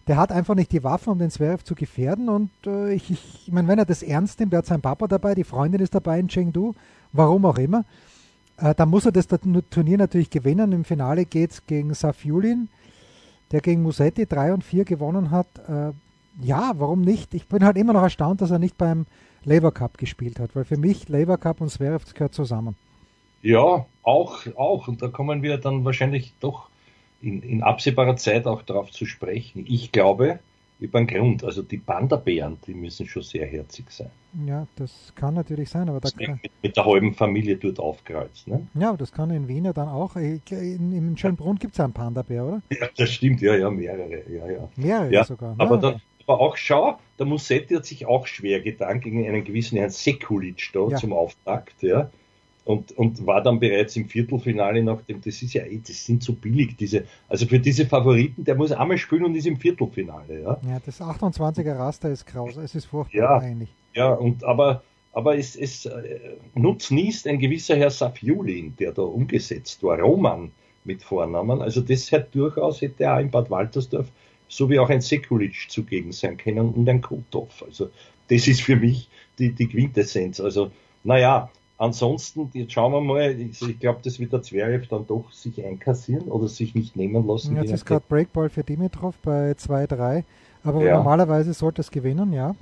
der 0.07 0.17
hat 0.17 0.31
einfach 0.31 0.55
nicht 0.55 0.71
die 0.71 0.83
Waffen, 0.83 1.09
um 1.09 1.19
den 1.19 1.31
Zverev 1.31 1.63
zu 1.63 1.75
gefährden. 1.75 2.29
Und 2.29 2.51
äh, 2.65 2.93
ich, 2.93 3.09
ich, 3.09 3.47
ich 3.47 3.51
meine, 3.51 3.67
wenn 3.67 3.79
er 3.79 3.85
das 3.85 4.03
ernst 4.03 4.39
nimmt, 4.39 4.53
der 4.53 4.59
hat 4.59 4.65
seinen 4.65 4.81
Papa 4.81 5.07
dabei, 5.07 5.33
die 5.35 5.43
Freundin 5.43 5.81
ist 5.81 5.95
dabei 5.95 6.19
in 6.19 6.27
Chengdu, 6.27 6.75
warum 7.12 7.45
auch 7.45 7.57
immer, 7.57 7.85
äh, 8.57 8.75
dann 8.75 8.89
muss 8.89 9.05
er 9.05 9.12
das 9.12 9.27
Turnier 9.27 9.97
natürlich 9.97 10.29
gewinnen. 10.29 10.71
Im 10.71 10.83
Finale 10.83 11.25
geht 11.25 11.51
es 11.51 11.65
gegen 11.65 11.93
Safiulin, 11.93 12.69
der 13.51 13.62
gegen 13.62 13.81
Musetti 13.81 14.25
3 14.25 14.53
und 14.53 14.63
4 14.63 14.85
gewonnen 14.85 15.31
hat. 15.31 15.47
Äh, 15.67 15.91
ja, 16.41 16.74
warum 16.75 17.01
nicht? 17.01 17.33
Ich 17.33 17.47
bin 17.47 17.63
halt 17.63 17.77
immer 17.77 17.93
noch 17.93 18.03
erstaunt, 18.03 18.41
dass 18.41 18.51
er 18.51 18.59
nicht 18.59 18.77
beim 18.77 19.05
Labour 19.43 19.74
Cup 19.74 19.97
gespielt 19.97 20.39
hat, 20.39 20.55
weil 20.55 20.65
für 20.65 20.77
mich 20.77 21.07
Labour 21.09 21.38
Cup 21.38 21.62
und 21.62 21.69
Zverev 21.69 22.13
gehört 22.13 22.33
zusammen. 22.33 22.75
Ja, 23.41 23.85
auch, 24.03 24.39
auch. 24.55 24.88
Und 24.88 25.01
da 25.01 25.07
kommen 25.07 25.43
wir 25.43 25.57
dann 25.57 25.85
wahrscheinlich 25.85 26.33
doch 26.39 26.69
in, 27.25 27.41
in 27.41 27.63
absehbarer 27.63 28.15
Zeit 28.17 28.46
auch 28.46 28.62
darauf 28.62 28.91
zu 28.91 29.05
sprechen. 29.05 29.65
Ich 29.67 29.91
glaube, 29.91 30.39
über 30.79 31.00
einen 31.00 31.08
Grund. 31.08 31.44
Also 31.44 31.62
die 31.62 31.77
Panda-Bären, 31.77 32.58
die 32.67 32.74
müssen 32.74 33.08
schon 33.08 33.24
sehr 33.24 33.46
herzig 33.46 33.86
sein. 33.89 34.12
Ja, 34.46 34.67
das 34.75 35.13
kann 35.15 35.34
natürlich 35.34 35.70
sein, 35.70 35.89
aber 35.89 36.01
da 36.01 36.10
kann, 36.10 36.39
mit, 36.44 36.51
mit, 36.62 36.77
der 36.77 36.86
halben 36.86 37.13
Familie 37.13 37.55
dort 37.55 37.79
aufkreuzt. 37.79 38.48
Ne? 38.48 38.67
Ja, 38.77 38.96
das 38.96 39.12
kann 39.12 39.32
in 39.32 39.48
Wien 39.48 39.65
ja 39.65 39.74
dann 39.74 39.88
auch. 39.88 40.15
In, 40.15 40.41
in 40.50 41.17
Schönbrunn 41.17 41.58
gibt 41.58 41.74
es 41.74 41.77
ja 41.77 41.86
einen 41.86 41.94
Panda-Bär, 41.94 42.46
oder? 42.46 42.62
Ja, 42.70 42.88
das 42.96 43.12
stimmt, 43.12 43.41
ja, 43.41 43.55
ja, 43.55 43.70
mehrere. 43.70 44.24
Ja, 44.29 44.48
ja. 44.48 44.70
Mehrere 44.75 45.12
ja, 45.12 45.24
sogar. 45.24 45.55
Aber, 45.58 45.77
dann, 45.77 46.01
aber 46.27 46.39
auch 46.39 46.58
schau, 46.58 47.00
der 47.17 47.25
Musetti 47.25 47.75
hat 47.75 47.86
sich 47.86 48.05
auch 48.05 48.27
schwer 48.27 48.60
getan 48.60 49.00
gegen 49.00 49.25
einen 49.25 49.44
gewissen 49.44 49.77
Herrn 49.77 49.89
Sekulic 49.89 50.70
da 50.74 50.89
ja. 50.89 50.98
zum 50.98 51.13
Auftakt. 51.13 51.82
Ja. 51.82 52.12
Und, 52.65 52.98
und 52.98 53.25
war 53.25 53.41
dann 53.41 53.60
bereits 53.60 53.95
im 53.95 54.10
Viertelfinale 54.10 54.84
nach 54.84 55.01
dem, 55.03 55.22
das 55.22 55.41
ist 55.41 55.53
ja, 55.53 55.63
das 55.65 56.05
sind 56.05 56.24
so 56.24 56.34
billig, 56.34 56.75
diese, 56.75 57.05
also 57.29 57.45
für 57.45 57.60
diese 57.60 57.86
Favoriten, 57.86 58.43
der 58.43 58.55
muss 58.55 58.72
einmal 58.72 58.98
spielen 58.98 59.24
und 59.24 59.36
ist 59.36 59.45
im 59.45 59.57
Viertelfinale, 59.57 60.41
ja. 60.41 60.60
Ja, 60.67 60.81
das 60.84 61.00
28er 61.00 61.77
Raster 61.77 62.10
ist 62.10 62.25
graus, 62.25 62.57
es 62.57 62.74
ist 62.74 62.86
furchtbar 62.86 63.19
ja, 63.19 63.38
eigentlich. 63.38 63.69
Ja, 63.93 64.12
und 64.13 64.43
aber, 64.43 64.84
aber 65.13 65.38
es, 65.38 65.55
es 65.55 65.86
äh, 65.86 66.19
nutznießt 66.55 67.27
ein 67.27 67.38
gewisser 67.38 67.77
Herr 67.77 67.91
Safiulin, 67.91 68.75
der 68.79 68.91
da 68.93 69.03
umgesetzt 69.03 69.84
war, 69.84 70.00
Roman 70.00 70.51
mit 70.84 71.03
Vornamen, 71.03 71.62
also 71.62 71.81
das 71.81 72.12
hat 72.12 72.34
durchaus, 72.34 72.81
hätte 72.81 73.03
er 73.03 73.15
auch 73.15 73.19
in 73.19 73.29
Bad 73.29 73.51
Waltersdorf, 73.51 74.07
so 74.48 74.72
wie 74.72 74.79
auch 74.79 74.89
ein 74.89 75.01
Sekulic 75.01 75.69
zugegen 75.69 76.12
sein 76.12 76.38
können 76.38 76.74
und 76.74 76.89
ein 76.89 77.01
Kotov, 77.01 77.63
also 77.63 77.91
das 78.27 78.48
ist 78.48 78.62
für 78.62 78.75
mich 78.75 79.07
die, 79.38 79.51
die 79.51 79.67
Quintessenz, 79.67 80.39
also 80.39 80.72
naja, 81.03 81.51
Ansonsten, 81.77 82.50
jetzt 82.53 82.72
schauen 82.72 82.94
wir 82.94 83.01
mal, 83.01 83.38
ich, 83.39 83.62
ich 83.62 83.79
glaube, 83.79 84.00
das 84.01 84.17
wird 84.20 84.32
der 84.32 84.41
Zverev 84.41 84.88
dann 84.88 85.05
doch 85.08 85.32
sich 85.34 85.63
einkassieren 85.63 86.29
oder 86.29 86.48
sich 86.48 86.74
nicht 86.74 86.96
nehmen 86.96 87.27
lassen. 87.27 87.58
Jetzt 87.58 87.72
ist 87.72 87.86
gerade 87.86 88.05
Breakball 88.08 88.50
für 88.50 88.63
Dimitrov 88.63 89.17
bei 89.17 89.51
2-3, 89.51 90.24
aber 90.63 90.84
ja. 90.84 90.98
normalerweise 90.98 91.53
sollte 91.53 91.82
es 91.82 91.91
gewinnen, 91.91 92.32
ja. 92.32 92.55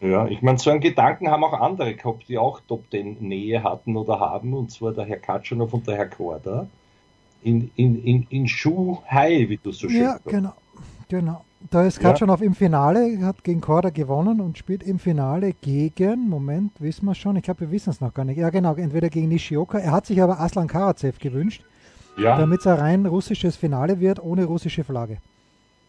Ja, 0.00 0.26
ich 0.26 0.42
meine, 0.42 0.58
so 0.58 0.70
einen 0.70 0.80
Gedanken 0.80 1.30
haben 1.30 1.44
auch 1.44 1.54
andere 1.54 1.94
gehabt, 1.94 2.28
die 2.28 2.36
auch 2.36 2.60
Top 2.68 2.90
Ten 2.90 3.16
Nähe 3.20 3.62
hatten 3.62 3.96
oder 3.96 4.20
haben, 4.20 4.52
und 4.52 4.70
zwar 4.70 4.92
der 4.92 5.04
Herr 5.06 5.18
Katschanow 5.18 5.72
und 5.72 5.86
der 5.86 5.96
Herr 5.96 6.08
Korda. 6.08 6.66
In, 7.42 7.70
in, 7.76 8.02
in, 8.04 8.26
in 8.28 8.48
Schuhai, 8.48 9.48
wie 9.48 9.56
du 9.56 9.70
so 9.70 9.88
schön 9.88 10.02
Ja, 10.02 10.12
sagst. 10.14 10.26
genau, 10.26 10.52
genau. 11.08 11.45
Da 11.70 11.84
ist 11.84 12.00
Katschanov 12.00 12.40
ja. 12.40 12.46
im 12.46 12.54
Finale, 12.54 13.18
hat 13.22 13.42
gegen 13.42 13.60
Korda 13.60 13.90
gewonnen 13.90 14.40
und 14.40 14.58
spielt 14.58 14.82
im 14.82 14.98
Finale 14.98 15.52
gegen, 15.52 16.28
Moment, 16.28 16.72
wissen 16.80 17.06
wir 17.06 17.14
schon, 17.14 17.36
ich 17.36 17.42
glaube, 17.42 17.60
wir 17.60 17.70
wissen 17.70 17.90
es 17.90 18.00
noch 18.00 18.12
gar 18.12 18.24
nicht. 18.24 18.36
Ja, 18.36 18.50
genau, 18.50 18.74
entweder 18.74 19.08
gegen 19.08 19.28
Nishioka. 19.28 19.78
Er 19.78 19.92
hat 19.92 20.06
sich 20.06 20.20
aber 20.22 20.38
Aslan 20.38 20.68
Karatsev 20.68 21.18
gewünscht, 21.18 21.64
ja. 22.18 22.36
damit 22.36 22.60
es 22.60 22.66
ein 22.66 22.78
rein 22.78 23.06
russisches 23.06 23.56
Finale 23.56 24.00
wird, 24.00 24.22
ohne 24.22 24.44
russische 24.44 24.84
Flagge. 24.84 25.18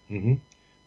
Mhm. 0.07 0.39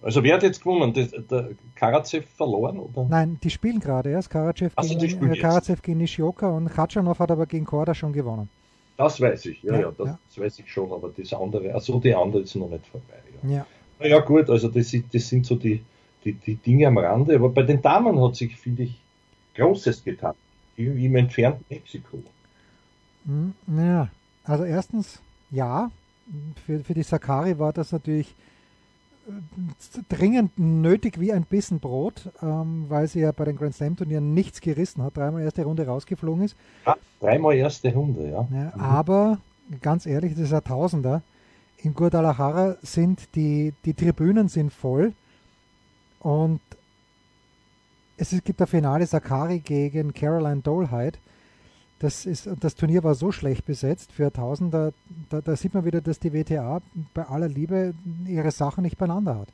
Also 0.02 0.22
wer 0.24 0.34
hat 0.34 0.42
jetzt 0.42 0.62
gewonnen? 0.62 0.94
Der, 0.94 1.06
der 1.06 1.50
Karatsev 1.74 2.26
verloren? 2.34 2.78
Oder? 2.78 3.04
Nein, 3.08 3.38
die 3.42 3.50
spielen 3.50 3.80
gerade 3.80 4.10
erst. 4.10 4.30
Karatsev 4.30 4.72
also 4.76 4.96
gegen, 4.96 5.30
äh, 5.30 5.36
Karatsev 5.36 5.82
gegen 5.82 5.98
Nishioka 5.98 6.48
und 6.48 6.72
Katschanov 6.72 7.18
hat 7.18 7.30
aber 7.30 7.44
gegen 7.46 7.66
Korda 7.66 7.94
schon 7.94 8.14
gewonnen. 8.14 8.48
Das 8.96 9.20
weiß 9.20 9.46
ich, 9.46 9.62
ja, 9.62 9.74
ja, 9.74 9.80
ja 9.80 9.92
das, 9.96 10.06
ja. 10.06 10.18
das, 10.28 10.38
weiß 10.38 10.58
ich 10.58 10.72
schon, 10.72 10.92
aber 10.92 11.10
das 11.14 11.32
andere, 11.32 11.72
also 11.74 11.98
die 12.00 12.14
andere 12.14 12.42
ist 12.42 12.54
noch 12.54 12.68
nicht 12.68 12.86
vorbei. 12.86 13.14
Ja. 13.42 13.66
Ja. 14.00 14.08
Ja 14.08 14.20
gut, 14.20 14.50
also 14.50 14.68
das, 14.68 14.94
das 15.12 15.28
sind 15.28 15.46
so 15.46 15.56
die, 15.56 15.82
die, 16.24 16.32
die 16.32 16.56
Dinge 16.56 16.86
am 16.86 16.98
Rande. 16.98 17.34
Aber 17.34 17.48
bei 17.48 17.62
den 17.62 17.80
Damen 17.82 18.20
hat 18.20 18.36
sich, 18.36 18.56
finde 18.56 18.84
ich, 18.84 19.00
Großes 19.54 20.04
getan. 20.04 20.34
Im 20.76 21.16
entfernten 21.16 21.64
Mexiko. 21.68 22.22
Hm, 23.26 23.54
ja, 23.76 24.08
also 24.44 24.64
erstens, 24.64 25.20
ja, 25.50 25.90
für, 26.64 26.80
für 26.80 26.94
die 26.94 27.02
Sakari 27.02 27.58
war 27.58 27.72
das 27.72 27.92
natürlich 27.92 28.34
äh, 29.28 30.00
dringend 30.08 30.58
nötig 30.58 31.20
wie 31.20 31.32
ein 31.32 31.42
Bissen 31.42 31.80
Brot, 31.80 32.30
ähm, 32.42 32.86
weil 32.88 33.08
sie 33.08 33.20
ja 33.20 33.32
bei 33.32 33.44
den 33.44 33.56
Grand 33.56 33.74
Slam 33.74 33.96
Turnieren 33.96 34.32
nichts 34.32 34.60
gerissen 34.60 35.02
hat, 35.02 35.16
dreimal 35.16 35.42
erste 35.42 35.64
Runde 35.64 35.86
rausgeflogen 35.86 36.44
ist. 36.44 36.56
Ja, 36.86 36.96
dreimal 37.20 37.56
erste 37.56 37.92
Runde, 37.92 38.30
ja. 38.30 38.48
ja 38.50 38.72
mhm. 38.74 38.80
Aber 38.80 39.38
ganz 39.82 40.06
ehrlich, 40.06 40.32
das 40.32 40.44
ist 40.44 40.54
ein 40.54 40.64
Tausender 40.64 41.22
in 41.82 41.94
Guadalajara 41.94 42.76
sind 42.82 43.34
die, 43.34 43.72
die 43.84 43.94
Tribünen 43.94 44.48
sind 44.48 44.72
voll 44.72 45.12
und 46.20 46.60
es 48.16 48.30
gibt 48.44 48.60
ein 48.60 48.66
Finale 48.66 49.06
Sakari 49.06 49.60
gegen 49.60 50.12
Caroline 50.12 50.60
Dolheit. 50.60 51.18
Das, 52.00 52.26
ist, 52.26 52.48
das 52.60 52.74
Turnier 52.74 53.02
war 53.02 53.14
so 53.14 53.32
schlecht 53.32 53.64
besetzt 53.64 54.12
für 54.12 54.32
Tausender, 54.32 54.92
da, 55.30 55.40
da 55.40 55.56
sieht 55.56 55.74
man 55.74 55.84
wieder, 55.84 56.00
dass 56.00 56.18
die 56.18 56.32
WTA 56.32 56.80
bei 57.14 57.26
aller 57.26 57.48
Liebe 57.48 57.94
ihre 58.26 58.50
Sachen 58.50 58.82
nicht 58.82 58.98
beieinander 58.98 59.38
hat. 59.38 59.48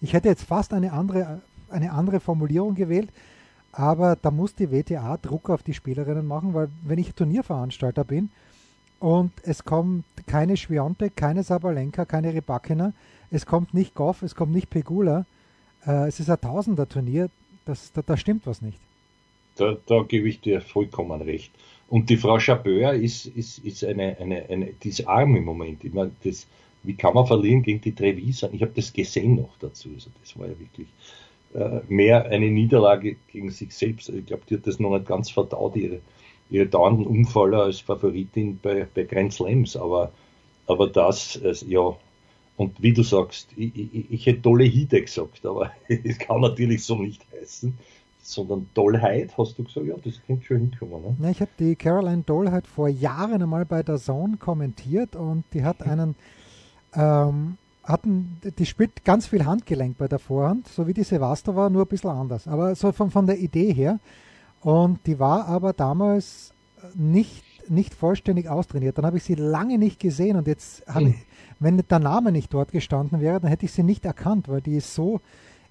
Ich 0.00 0.12
hätte 0.12 0.28
jetzt 0.28 0.44
fast 0.44 0.72
eine 0.72 0.92
andere, 0.92 1.40
eine 1.68 1.92
andere 1.92 2.20
Formulierung 2.20 2.74
gewählt, 2.74 3.10
aber 3.72 4.16
da 4.16 4.30
muss 4.30 4.54
die 4.54 4.70
WTA 4.70 5.16
Druck 5.16 5.50
auf 5.50 5.62
die 5.62 5.74
Spielerinnen 5.74 6.26
machen, 6.26 6.54
weil 6.54 6.68
wenn 6.82 6.98
ich 6.98 7.14
Turnierveranstalter 7.14 8.04
bin, 8.04 8.30
und 9.00 9.32
es 9.42 9.64
kommt 9.64 10.04
keine 10.26 10.56
Schwiontek, 10.56 11.16
keine 11.16 11.42
Sabalenka, 11.42 12.04
keine 12.04 12.32
Rybakina. 12.34 12.92
Es 13.30 13.46
kommt 13.46 13.74
nicht 13.74 13.94
Goff, 13.94 14.22
es 14.22 14.34
kommt 14.34 14.52
nicht 14.52 14.68
Pegula. 14.68 15.24
Äh, 15.86 16.08
es 16.08 16.20
ist 16.20 16.28
ein 16.28 16.40
Tausender-Turnier. 16.40 17.30
Das, 17.64 17.92
da, 17.92 18.02
da, 18.02 18.16
stimmt 18.16 18.46
was 18.46 18.60
nicht. 18.60 18.78
Da, 19.56 19.76
da, 19.86 20.02
gebe 20.02 20.28
ich 20.28 20.40
dir 20.40 20.60
vollkommen 20.60 21.22
recht. 21.22 21.50
Und 21.88 22.10
die 22.10 22.18
Frau 22.18 22.38
Chabeur 22.38 22.92
ist, 22.92 23.26
ist, 23.26 23.58
ist 23.58 23.84
eine, 23.84 24.18
eine, 24.18 24.48
eine, 24.48 24.66
die 24.82 24.90
ist 24.90 25.08
arm 25.08 25.34
im 25.34 25.44
Moment. 25.44 25.82
Ich 25.82 25.94
meine, 25.94 26.12
das, 26.22 26.46
wie 26.82 26.94
kann 26.94 27.14
man 27.14 27.26
verlieren 27.26 27.62
gegen 27.62 27.80
die 27.80 27.94
Trevisan? 27.94 28.50
Ich 28.52 28.60
habe 28.60 28.72
das 28.74 28.92
gesehen 28.92 29.36
noch 29.36 29.56
dazu. 29.60 29.88
Also 29.94 30.10
das 30.20 30.38
war 30.38 30.46
ja 30.46 30.58
wirklich 30.58 30.88
äh, 31.54 31.80
mehr 31.88 32.26
eine 32.26 32.50
Niederlage 32.50 33.16
gegen 33.32 33.50
sich 33.50 33.74
selbst. 33.74 34.10
Ich 34.10 34.26
glaube, 34.26 34.42
die 34.48 34.56
hat 34.56 34.66
das 34.66 34.78
noch 34.78 34.90
nicht 34.90 35.06
ganz 35.06 35.30
verdaut, 35.30 35.74
ihre, 35.76 36.00
ihre 36.50 36.66
dauernden 36.66 37.06
Umfaller 37.06 37.64
als 37.64 37.80
Favoritin 37.80 38.58
bei, 38.60 38.86
bei 38.94 39.04
Grand 39.04 39.32
Slams, 39.32 39.76
aber, 39.76 40.12
aber 40.66 40.88
das, 40.88 41.40
also, 41.42 41.66
ja, 41.66 41.96
und 42.56 42.82
wie 42.82 42.92
du 42.92 43.02
sagst, 43.02 43.48
ich, 43.56 43.74
ich, 43.74 44.10
ich 44.10 44.26
hätte 44.26 44.42
tolle 44.42 44.64
Hide 44.64 45.00
gesagt, 45.00 45.46
aber 45.46 45.70
es 45.88 46.18
kann 46.18 46.42
natürlich 46.42 46.84
so 46.84 46.96
nicht 46.96 47.24
heißen, 47.32 47.72
sondern 48.22 48.68
Dollheit, 48.74 49.36
hast 49.38 49.58
du 49.58 49.64
gesagt, 49.64 49.86
ja, 49.86 49.94
das 50.04 50.20
könnte 50.26 50.44
schon 50.44 50.58
hinkommen. 50.58 51.02
Ne? 51.02 51.16
Ja, 51.22 51.30
ich 51.30 51.40
habe 51.40 51.50
die 51.58 51.74
Caroline 51.74 52.22
Dollheit 52.22 52.66
vor 52.66 52.88
Jahren 52.88 53.42
einmal 53.42 53.64
bei 53.64 53.82
der 53.82 53.96
Zone 53.96 54.36
kommentiert 54.36 55.16
und 55.16 55.44
die 55.54 55.64
hat 55.64 55.82
einen, 55.86 56.16
ähm, 56.94 57.56
hatten, 57.82 58.36
die 58.58 58.66
spielt 58.66 59.04
ganz 59.04 59.26
viel 59.26 59.46
Handgelenk 59.46 59.96
bei 59.96 60.06
der 60.06 60.18
Vorhand, 60.18 60.68
so 60.68 60.86
wie 60.86 60.92
die 60.92 61.02
Sevastova, 61.02 61.70
nur 61.70 61.82
ein 61.82 61.88
bisschen 61.88 62.10
anders. 62.10 62.46
Aber 62.46 62.74
so 62.74 62.92
von, 62.92 63.10
von 63.10 63.26
der 63.26 63.38
Idee 63.38 63.72
her, 63.72 63.98
und 64.60 65.06
die 65.06 65.18
war 65.18 65.46
aber 65.46 65.72
damals 65.72 66.52
nicht, 66.94 67.44
nicht 67.70 67.94
vollständig 67.94 68.48
austrainiert. 68.48 68.98
Dann 68.98 69.06
habe 69.06 69.16
ich 69.16 69.24
sie 69.24 69.34
lange 69.34 69.78
nicht 69.78 70.00
gesehen 70.00 70.36
und 70.36 70.46
jetzt, 70.46 70.82
hm. 70.86 71.08
ich, 71.08 71.14
wenn 71.58 71.78
der 71.78 71.98
Name 71.98 72.32
nicht 72.32 72.52
dort 72.52 72.72
gestanden 72.72 73.20
wäre, 73.20 73.40
dann 73.40 73.50
hätte 73.50 73.66
ich 73.66 73.72
sie 73.72 73.82
nicht 73.82 74.04
erkannt, 74.04 74.48
weil 74.48 74.60
die 74.60 74.76
ist 74.76 74.94
so 74.94 75.20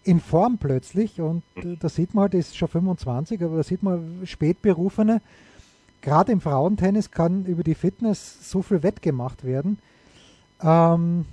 in 0.03 0.19
Form 0.19 0.57
plötzlich 0.57 1.19
und 1.19 1.43
äh, 1.55 1.75
da 1.79 1.89
sieht 1.89 2.13
man 2.13 2.23
halt, 2.23 2.33
die 2.33 2.37
ist 2.37 2.57
schon 2.57 2.69
25, 2.69 3.43
aber 3.43 3.57
da 3.57 3.63
sieht 3.63 3.83
man 3.83 4.21
Spätberufene. 4.23 5.21
Gerade 6.01 6.31
im 6.31 6.39
Frauentennis 6.39 7.11
kann 7.11 7.45
über 7.45 7.63
die 7.63 7.75
Fitness 7.75 8.49
so 8.49 8.61
viel 8.61 8.81
wettgemacht 8.83 9.43
werden. 9.43 9.79
Ähm, 10.61 11.25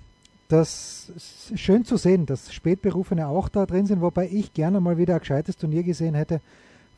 das 0.48 1.10
ist 1.16 1.58
schön 1.58 1.84
zu 1.84 1.96
sehen, 1.96 2.26
dass 2.26 2.52
Spätberufene 2.52 3.28
auch 3.28 3.48
da 3.48 3.66
drin 3.66 3.86
sind, 3.86 4.00
wobei 4.00 4.28
ich 4.28 4.52
gerne 4.52 4.80
mal 4.80 4.98
wieder 4.98 5.14
ein 5.14 5.20
gescheites 5.20 5.56
Turnier 5.56 5.82
gesehen 5.82 6.14
hätte, 6.14 6.40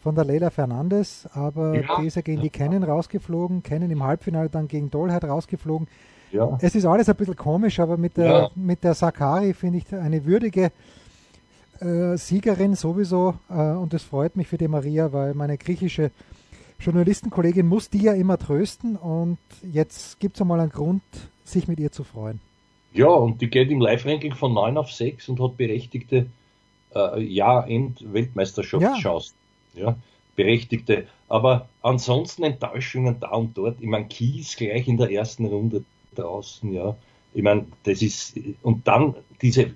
von 0.09 0.15
der 0.15 0.25
Leila 0.25 0.49
Fernandes, 0.49 1.29
aber 1.35 1.75
ja. 1.75 2.01
die 2.01 2.07
ist 2.07 2.15
ja 2.15 2.23
gegen 2.23 2.41
die 2.41 2.49
Kennen 2.49 2.83
rausgeflogen, 2.83 3.63
Kennen 3.63 3.91
im 3.91 4.03
Halbfinale 4.03 4.49
dann 4.49 4.67
gegen 4.67 4.91
Dolheit 4.91 5.23
rausgeflogen. 5.23 5.87
Ja. 6.33 6.57
Es 6.63 6.75
ist 6.75 6.87
alles 6.87 7.11
ein 7.11 7.17
bisschen 7.17 7.37
komisch, 7.37 7.79
aber 7.79 7.99
mit 7.99 8.17
der, 8.17 8.27
ja. 8.27 8.51
mit 8.55 8.85
der 8.85 8.95
Sakari 8.95 9.53
finde 9.53 9.81
ich 9.81 9.95
eine 9.95 10.25
würdige 10.25 10.73
äh, 11.81 12.17
Siegerin 12.17 12.75
sowieso 12.75 13.35
äh, 13.51 13.73
und 13.73 13.93
das 13.93 14.03
freut 14.03 14.35
mich 14.35 14.49
für 14.49 14.57
die 14.57 14.67
Maria, 14.67 15.13
weil 15.13 15.35
meine 15.35 15.59
griechische 15.59 16.11
Journalistenkollegin 16.81 17.67
muss 17.67 17.91
die 17.91 18.01
ja 18.01 18.15
immer 18.15 18.39
trösten 18.39 18.97
und 18.97 19.37
jetzt 19.63 20.19
gibt 20.21 20.37
es 20.37 20.41
einmal 20.41 20.61
einen 20.61 20.71
Grund, 20.71 21.03
sich 21.45 21.69
mit 21.69 21.81
ihr 21.81 21.93
zu 21.93 22.03
freuen. 22.03 22.41
Ja, 22.95 23.09
und 23.09 23.43
die 23.43 23.51
geht 23.51 23.71
im 23.71 23.83
Live-Ranking 23.83 24.35
von 24.35 24.55
9 24.55 24.79
auf 24.79 24.91
6 24.91 25.29
und 25.29 25.39
hat 25.39 25.59
berechtigte 25.59 26.29
äh, 26.95 27.23
Jahr-End-Weltmeisterschaftschancen 27.23 29.35
ja, 29.35 29.39
berechtigte. 30.37 31.07
Aber 31.29 31.69
ansonsten 31.83 32.45
Enttäuschungen 32.45 33.17
da 33.21 33.31
und 33.31 33.57
dort. 33.57 33.81
Ich 33.81 33.87
meine, 33.87 34.07
Kies 34.07 34.57
gleich 34.57 34.89
in 34.89 34.97
der 34.97 35.11
ersten 35.11 35.47
Runde 35.47 35.85
draußen, 36.15 36.73
ja. 36.73 36.97
Ich 37.35 37.43
meine, 37.43 37.67
das 37.85 38.01
ist, 38.01 38.39
und 38.63 38.89
dann 38.89 39.15
diese, 39.43 39.75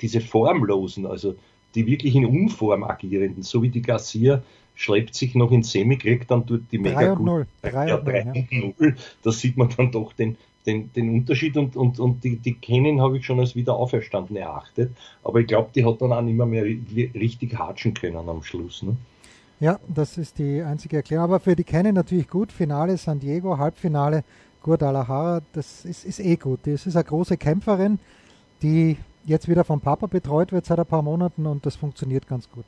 diese 0.00 0.20
Formlosen, 0.20 1.06
also 1.06 1.34
die 1.74 1.86
wirklich 1.86 2.14
in 2.14 2.26
Unform 2.26 2.84
agierenden, 2.84 3.42
so 3.42 3.62
wie 3.62 3.70
die 3.70 3.82
Garcia 3.82 4.42
schleppt 4.74 5.14
sich 5.14 5.34
noch 5.34 5.50
ins 5.50 5.72
Semi, 5.72 5.96
kriegt 5.96 6.30
dann 6.30 6.46
dort 6.46 6.62
die 6.70 6.78
mega 6.78 7.00
3 7.00 7.12
und 7.12 7.24
0. 7.24 7.46
3 7.62 7.88
ja, 7.88 7.96
3 7.98 8.46
und 8.62 8.80
0. 8.80 8.96
Da 9.22 9.32
sieht 9.32 9.56
man 9.56 9.68
dann 9.76 9.90
doch 9.90 10.12
den, 10.12 10.36
den, 10.66 10.92
den 10.92 11.10
Unterschied 11.10 11.56
und, 11.56 11.76
und, 11.76 11.98
und 11.98 12.24
die, 12.24 12.36
die 12.36 12.54
Kennen 12.54 13.00
habe 13.00 13.18
ich 13.18 13.26
schon 13.26 13.40
als 13.40 13.56
wieder 13.56 13.74
auferstanden 13.74 14.36
erachtet. 14.36 14.92
Aber 15.24 15.40
ich 15.40 15.46
glaube, 15.46 15.70
die 15.74 15.84
hat 15.84 16.00
dann 16.00 16.12
auch 16.12 16.22
nicht 16.22 16.36
mehr, 16.36 16.46
mehr 16.46 16.64
richtig 16.64 17.58
hatschen 17.58 17.94
können 17.94 18.28
am 18.28 18.42
Schluss. 18.42 18.82
Ne? 18.82 18.96
Ja, 19.62 19.78
das 19.86 20.18
ist 20.18 20.38
die 20.38 20.60
einzige 20.60 20.96
Erklärung. 20.96 21.26
Aber 21.26 21.38
für 21.38 21.54
die 21.54 21.62
Kennen 21.62 21.94
natürlich 21.94 22.28
gut. 22.28 22.50
Finale 22.50 22.96
San 22.96 23.20
Diego, 23.20 23.58
Halbfinale 23.58 24.24
Guadalajara, 24.60 25.40
das 25.52 25.84
ist, 25.84 26.04
ist 26.04 26.18
eh 26.18 26.34
gut. 26.34 26.58
Das 26.64 26.84
ist 26.84 26.96
eine 26.96 27.04
große 27.04 27.36
Kämpferin, 27.36 28.00
die 28.60 28.96
jetzt 29.24 29.48
wieder 29.48 29.62
vom 29.62 29.80
Papa 29.80 30.08
betreut 30.08 30.50
wird 30.50 30.66
seit 30.66 30.80
ein 30.80 30.86
paar 30.86 31.02
Monaten 31.02 31.46
und 31.46 31.64
das 31.64 31.76
funktioniert 31.76 32.26
ganz 32.26 32.50
gut. 32.50 32.64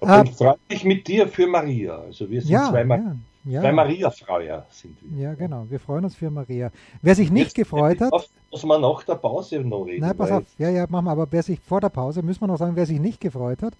Aber 0.00 0.24
ich 0.24 0.34
freue 0.34 0.56
mich 0.70 0.82
mit 0.84 1.06
dir 1.06 1.28
für 1.28 1.46
Maria. 1.46 1.98
Also 1.98 2.30
wir 2.30 2.40
sind 2.40 2.52
ja, 2.52 2.70
zwei, 2.70 2.84
Ma 2.84 2.96
ja, 2.96 3.16
ja. 3.44 3.60
zwei 3.60 3.72
Maria-Freuer 3.72 4.64
sind 4.70 4.96
wir. 5.02 5.22
Ja, 5.22 5.34
genau. 5.34 5.66
Wir 5.68 5.78
freuen 5.78 6.04
uns 6.04 6.14
für 6.14 6.30
Maria. 6.30 6.70
Wer 7.02 7.16
sich 7.16 7.30
nicht 7.30 7.48
Jetzt 7.48 7.56
gefreut 7.56 8.00
hat. 8.00 8.14
Auf, 8.14 8.30
muss 8.50 8.64
man 8.64 8.80
nach 8.80 9.02
der 9.02 9.16
Pause 9.16 9.60
noch 9.60 9.84
reden. 9.84 10.00
Nein, 10.00 10.16
pass 10.16 10.30
auf. 10.30 10.44
Ja, 10.56 10.70
ja, 10.70 10.86
machen 10.88 11.04
wir. 11.04 11.10
Aber 11.10 11.26
wer 11.30 11.42
sich 11.42 11.60
vor 11.60 11.82
der 11.82 11.90
Pause, 11.90 12.22
müssen 12.22 12.40
wir 12.40 12.46
noch 12.46 12.56
sagen, 12.56 12.76
wer 12.76 12.86
sich 12.86 12.98
nicht 12.98 13.20
gefreut 13.20 13.62
hat, 13.62 13.74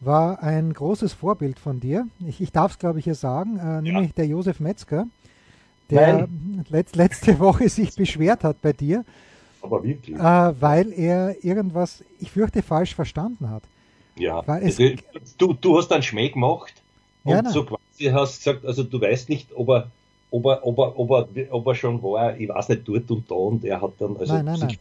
war 0.00 0.42
ein 0.42 0.72
großes 0.72 1.12
Vorbild 1.14 1.58
von 1.58 1.80
dir. 1.80 2.06
Ich, 2.26 2.40
ich 2.40 2.52
darf 2.52 2.72
es, 2.72 2.78
glaube 2.78 2.98
ich, 2.98 3.04
hier 3.04 3.14
sagen, 3.14 3.58
äh, 3.58 3.80
nämlich 3.82 4.14
der 4.14 4.26
Josef 4.26 4.60
Metzger, 4.60 5.06
der 5.90 6.28
letz, 6.68 6.94
letzte 6.94 7.38
Woche 7.38 7.68
sich 7.68 7.94
beschwert 7.94 8.44
hat 8.44 8.60
bei 8.62 8.72
dir, 8.72 9.04
Aber 9.62 9.82
wirklich. 9.82 10.16
äh, 10.16 10.20
weil 10.60 10.92
er 10.92 11.44
irgendwas, 11.44 12.04
ich 12.20 12.30
fürchte, 12.30 12.62
falsch 12.62 12.94
verstanden 12.94 13.50
hat. 13.50 13.62
Ja, 14.18 14.46
Weil 14.46 14.62
es- 14.64 14.78
du, 15.38 15.52
du 15.54 15.78
hast 15.78 15.92
einen 15.92 16.02
Schmäh 16.02 16.30
gemacht 16.30 16.72
und 17.24 17.32
Ja, 17.32 17.50
so 17.50 17.64
quasi 17.64 18.04
hast 18.12 18.38
gesagt, 18.38 18.64
also 18.64 18.82
du 18.82 19.00
weißt 19.00 19.28
nicht, 19.28 19.48
ob 19.54 19.68
er, 19.68 19.90
ob 20.30 20.46
er, 20.46 20.66
ob 20.66 20.78
er, 20.78 20.98
ob 20.98 21.10
er, 21.36 21.54
ob 21.54 21.66
er 21.66 21.74
schon 21.74 22.02
war, 22.02 22.36
ich 22.38 22.48
weiß 22.48 22.68
nicht, 22.70 22.86
dort 22.88 23.10
und 23.10 23.30
da 23.30 23.34
und 23.34 23.64
er 23.64 23.80
hat 23.80 23.92
dann, 23.98 24.16
also 24.16 24.34
Nein, 24.34 24.44
nein, 24.46 24.60
nein. 24.60 24.76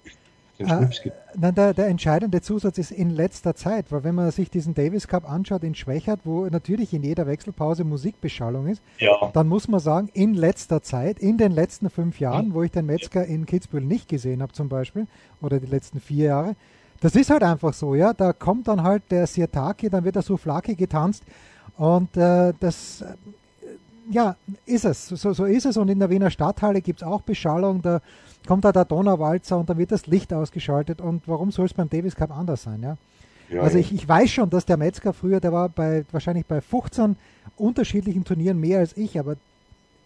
Äh, 0.58 0.68
Schnips 0.68 1.02
ge- 1.04 1.12
Nein, 1.38 1.54
der, 1.54 1.74
der 1.74 1.88
entscheidende 1.88 2.42
Zusatz 2.42 2.78
ist 2.78 2.92
in 2.92 3.10
letzter 3.10 3.56
Zeit, 3.56 3.92
weil 3.92 4.04
wenn 4.06 4.16
man 4.16 4.32
sich 4.32 4.50
diesen 4.50 4.74
Davis 4.74 5.08
Cup 5.08 5.30
anschaut 5.30 5.64
in 5.64 5.76
Schwächert, 5.76 6.22
wo 6.24 6.46
natürlich 6.46 6.94
in 6.94 7.04
jeder 7.04 7.28
Wechselpause 7.28 7.84
Musikbeschallung 7.84 8.68
ist, 8.68 8.82
ja, 9.00 9.12
dann 9.34 9.48
muss 9.48 9.68
man 9.68 9.80
sagen, 9.82 10.10
in 10.14 10.34
letzter 10.34 10.82
Zeit, 10.82 11.20
in 11.20 11.38
den 11.38 11.52
letzten 11.52 11.90
fünf 11.90 12.20
Jahren, 12.20 12.54
wo 12.54 12.64
ich 12.64 12.72
den 12.72 12.86
Metzger 12.86 13.26
in 13.26 13.46
Kitzbühel 13.46 13.84
nicht 13.84 14.08
gesehen 14.08 14.42
habe 14.42 14.54
zum 14.54 14.70
Beispiel, 14.70 15.08
oder 15.42 15.60
die 15.60 15.68
letzten 15.68 16.00
vier 16.00 16.26
Jahre, 16.28 16.56
das 17.02 17.16
ist 17.16 17.30
halt 17.30 17.44
einfach 17.44 17.74
so, 17.74 17.94
ja, 17.94 18.14
da 18.14 18.32
kommt 18.32 18.70
dann 18.70 18.82
halt 18.82 19.04
der 19.12 19.28
Sirtaki, 19.28 19.90
dann 19.90 20.06
wird 20.06 20.16
der 20.16 20.22
Souflaki 20.24 20.76
getanzt 20.76 21.24
und 21.78 22.16
äh, 22.16 22.54
das, 22.62 23.04
ja, 24.10 24.36
ist 24.66 24.86
es, 24.86 25.08
so, 25.08 25.34
so 25.34 25.46
ist 25.46 25.66
es. 25.66 25.78
Und 25.78 25.90
in 25.90 26.00
der 26.00 26.10
Wiener 26.10 26.30
Stadthalle 26.30 26.82
gibt 26.82 27.02
es 27.02 27.08
auch 27.08 27.22
Beschallung, 27.22 27.82
da 27.82 28.02
kommt 28.48 28.66
da 28.66 28.72
der 28.72 28.86
Donauwalzer 28.86 29.58
und 29.58 29.70
dann 29.70 29.78
wird 29.78 29.92
das 29.92 30.08
Licht 30.08 30.34
ausgeschaltet. 30.34 31.02
Und 31.02 31.28
warum 31.28 31.52
soll 31.52 31.66
es 31.66 31.74
beim 31.74 31.90
Davis 31.90 32.16
Cup 32.16 32.36
anders 32.36 32.64
sein, 32.64 32.82
ja? 32.82 32.98
ja, 33.50 33.62
Also 33.62 33.78
ich, 33.78 33.94
ich 33.94 34.08
weiß 34.08 34.30
schon, 34.30 34.50
dass 34.50 34.66
der 34.66 34.78
Metzger 34.78 35.14
früher, 35.14 35.40
der 35.40 35.52
war 35.52 35.70
bei 35.70 36.06
wahrscheinlich 36.12 36.46
bei 36.46 36.62
15 36.62 37.16
unterschiedlichen 37.58 38.24
Turnieren 38.24 38.60
mehr 38.60 38.80
als 38.80 38.96
ich, 38.98 39.20
aber 39.20 39.38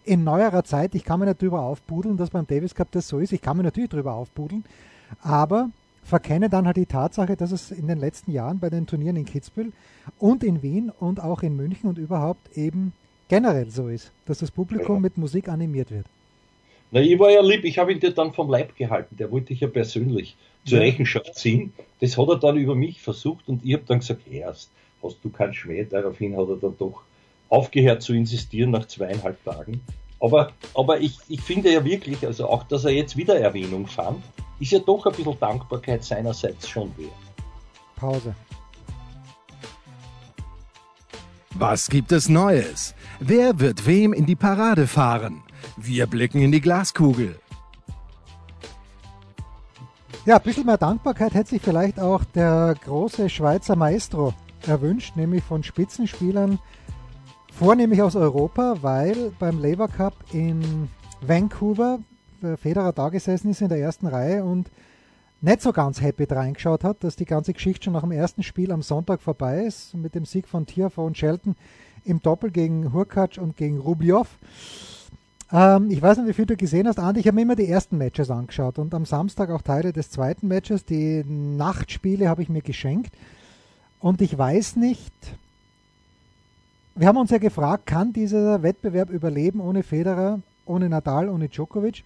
in 0.06 0.24
neuerer 0.24 0.64
Zeit, 0.64 0.96
ich 0.96 1.04
kann 1.04 1.20
mir 1.20 1.28
nicht 1.28 1.42
drüber 1.42 1.62
aufbudeln, 1.62 2.18
dass 2.18 2.32
beim 2.32 2.48
Davis 2.48 2.74
Cup 2.74 2.92
das 2.92 3.08
so 3.08 3.20
ist. 3.20 3.34
Ich 3.34 3.42
kann 3.42 3.58
mir 3.58 3.64
natürlich 3.64 3.90
drüber 3.90 4.14
aufbudeln, 4.14 4.64
aber 5.22 5.70
verkenne 6.04 6.50
dann 6.50 6.66
halt 6.66 6.78
die 6.78 6.86
Tatsache, 6.86 7.36
dass 7.36 7.52
es 7.52 7.70
in 7.70 7.88
den 7.88 8.00
letzten 8.00 8.32
Jahren 8.32 8.60
bei 8.60 8.70
den 8.70 8.88
Turnieren 8.88 9.18
in 9.18 9.26
Kitzbühel 9.26 9.72
und 10.18 10.44
in 10.44 10.64
Wien 10.64 10.90
und 10.90 11.22
auch 11.22 11.44
in 11.44 11.56
München 11.56 11.90
und 11.90 11.98
überhaupt 11.98 12.58
eben 12.58 12.94
generell 13.30 13.70
so 13.72 13.88
ist, 13.88 14.12
dass 14.26 14.40
das 14.40 14.52
Publikum 14.52 14.96
Ja. 14.96 15.02
mit 15.02 15.18
Musik 15.18 15.48
animiert 15.48 15.92
wird. 15.92 16.06
Na, 16.92 17.00
ich 17.00 17.18
war 17.20 17.30
ja 17.30 17.42
lieb, 17.42 17.64
ich 17.64 17.78
habe 17.78 17.94
ihn 17.94 18.00
dir 18.00 18.12
dann 18.12 18.34
vom 18.34 18.50
Leib 18.50 18.76
gehalten, 18.76 19.16
der 19.16 19.32
wollte 19.32 19.54
ich 19.54 19.60
ja 19.62 19.68
persönlich 19.68 20.36
zur. 20.66 20.80
Rechenschaft 20.80 21.36
ziehen. 21.36 21.72
Das 22.02 22.18
hat 22.18 22.28
er 22.28 22.38
dann 22.38 22.58
über 22.58 22.76
mich 22.76 23.02
versucht 23.02 23.48
und 23.48 23.64
ich 23.64 23.74
habe 23.74 23.84
dann 23.88 24.00
gesagt, 24.00 24.28
erst 24.28 24.72
hast 25.02 25.18
du 25.24 25.30
keinen 25.30 25.54
Schmäh. 25.54 25.86
Daraufhin 25.86 26.36
hat 26.36 26.50
er 26.50 26.58
dann 26.58 26.76
doch 26.78 27.04
aufgehört 27.50 28.02
zu 28.02 28.14
insistieren 28.14 28.72
nach 28.72 28.86
zweieinhalb 28.88 29.44
Tagen. 29.46 29.82
Aber, 30.20 30.52
aber 30.74 31.00
ich, 31.00 31.18
ich 31.30 31.42
finde 31.42 31.72
ja 31.72 31.86
wirklich, 31.86 32.26
also 32.26 32.50
auch, 32.50 32.64
dass 32.64 32.84
er 32.86 32.92
jetzt 32.92 33.16
wieder 33.16 33.40
Erwähnung 33.40 33.88
fand, 33.88 34.22
ist 34.60 34.72
ja 34.72 34.80
doch 34.80 35.06
ein 35.06 35.14
bisschen 35.16 35.40
Dankbarkeit 35.40 36.04
seinerseits 36.04 36.68
schon 36.68 36.92
wert. 36.98 37.12
Pause. 37.96 38.36
Was 41.60 41.90
gibt 41.90 42.14
es 42.14 42.30
Neues? 42.30 42.96
Wer 43.20 43.60
wird 43.60 43.86
wem 43.86 44.14
in 44.14 44.26
die 44.26 44.38
Parade 44.38 44.88
fahren? 44.88 45.44
Wir 45.76 46.08
blicken 46.08 46.40
in 46.40 46.54
die 46.54 46.62
Glaskugel. 46.62 47.38
Ja, 50.26 50.38
ein 50.38 50.42
bisschen 50.42 50.66
mehr 50.66 50.78
Dankbarkeit 50.78 51.34
hätte 51.34 51.50
sich 51.50 51.62
vielleicht 51.62 52.00
auch 52.00 52.24
der 52.24 52.76
große 52.86 53.28
Schweizer 53.28 53.76
Maestro 53.76 54.34
erwünscht, 54.68 55.18
nämlich 55.18 55.44
von 55.44 55.62
Spitzenspielern, 55.62 56.60
vornehmlich 57.54 58.02
aus 58.02 58.16
Europa, 58.16 58.78
weil 58.80 59.34
beim 59.38 59.62
Labour 59.62 59.90
Cup 59.90 60.14
in 60.32 60.88
Vancouver 61.20 62.00
der 62.42 62.56
Federer 62.56 62.94
da 62.94 63.10
gesessen 63.10 63.52
ist 63.52 63.60
in 63.60 63.68
der 63.68 63.80
ersten 63.80 64.08
Reihe 64.08 64.46
und 64.46 64.72
nicht 65.42 65.62
so 65.62 65.72
ganz 65.72 66.02
happy 66.02 66.26
reingeschaut 66.26 66.84
hat, 66.84 67.04
dass 67.04 67.16
die 67.16 67.26
ganze 67.26 67.54
Geschichte 67.54 67.86
schon 67.86 67.94
nach 67.94 68.02
dem 68.02 68.12
ersten 68.12 68.44
Spiel 68.44 68.72
am 68.72 68.82
Sonntag 68.82 69.22
vorbei 69.22 69.64
ist, 69.64 69.96
mit 69.96 70.16
dem 70.16 70.26
Sieg 70.26 70.48
von 70.48 70.66
Tiafoe 70.66 71.06
und 71.06 71.18
Shelton 71.18 71.56
im 72.06 72.22
Doppel 72.22 72.52
gegen 72.52 72.92
Hurkacz 72.94 73.38
und 73.38 73.56
gegen 73.56 73.80
Rublev. 73.80 74.28
Ähm, 75.52 75.90
ich 75.90 76.02
weiß 76.02 76.18
nicht, 76.18 76.28
wie 76.28 76.34
viel 76.34 76.46
du 76.46 76.58
gesehen 76.58 76.88
hast, 76.88 77.00
Andi. 77.00 77.22
Ich 77.22 77.28
habe 77.28 77.36
mir 77.36 77.42
immer 77.42 77.56
die 77.56 77.68
ersten 77.68 77.98
Matches 77.98 78.30
angeschaut 78.30 78.80
und 78.80 78.94
am 78.94 79.06
Samstag 79.06 79.50
auch 79.50 79.62
Teile 79.62 79.94
des 79.94 80.12
zweiten 80.12 80.48
Matches. 80.48 80.86
Die 80.86 81.24
Nachtspiele 81.24 82.30
habe 82.30 82.42
ich 82.42 82.50
mir 82.50 82.62
geschenkt. 82.62 83.14
Und 84.00 84.22
ich 84.22 84.38
weiß 84.38 84.76
nicht, 84.76 85.14
wir 86.96 87.08
haben 87.08 87.18
uns 87.18 87.32
ja 87.32 87.38
gefragt, 87.38 87.86
kann 87.86 88.14
dieser 88.14 88.62
Wettbewerb 88.62 89.10
überleben 89.10 89.62
ohne 89.62 89.84
Federer, 89.84 90.42
ohne 90.66 90.90
Nadal, 90.90 91.30
ohne 91.30 91.50
Djokovic? 91.50 92.04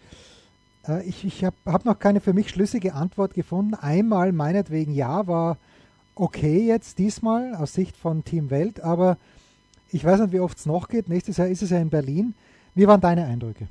Äh, 0.87 1.03
ich 1.07 1.25
ich 1.25 1.43
habe 1.43 1.55
hab 1.65 1.85
noch 1.85 1.99
keine 1.99 2.21
für 2.21 2.33
mich 2.33 2.49
schlüssige 2.49 2.93
Antwort 2.93 3.33
gefunden. 3.33 3.73
Einmal 3.75 4.31
meinetwegen 4.31 4.93
ja, 4.93 5.27
war 5.27 5.57
okay 6.15 6.65
jetzt 6.65 6.99
diesmal 6.99 7.55
aus 7.55 7.73
Sicht 7.73 7.97
von 7.97 8.23
Team 8.23 8.49
Welt, 8.49 8.81
aber 8.81 9.17
ich 9.91 10.03
weiß 10.03 10.21
nicht, 10.21 10.33
wie 10.33 10.39
oft 10.39 10.57
es 10.57 10.65
noch 10.65 10.87
geht. 10.87 11.09
Nächstes 11.09 11.37
Jahr 11.37 11.47
ist 11.47 11.61
es 11.61 11.69
ja 11.69 11.79
in 11.79 11.89
Berlin. 11.89 12.33
Wie 12.75 12.87
waren 12.87 13.01
deine 13.01 13.25
Eindrücke? 13.25 13.67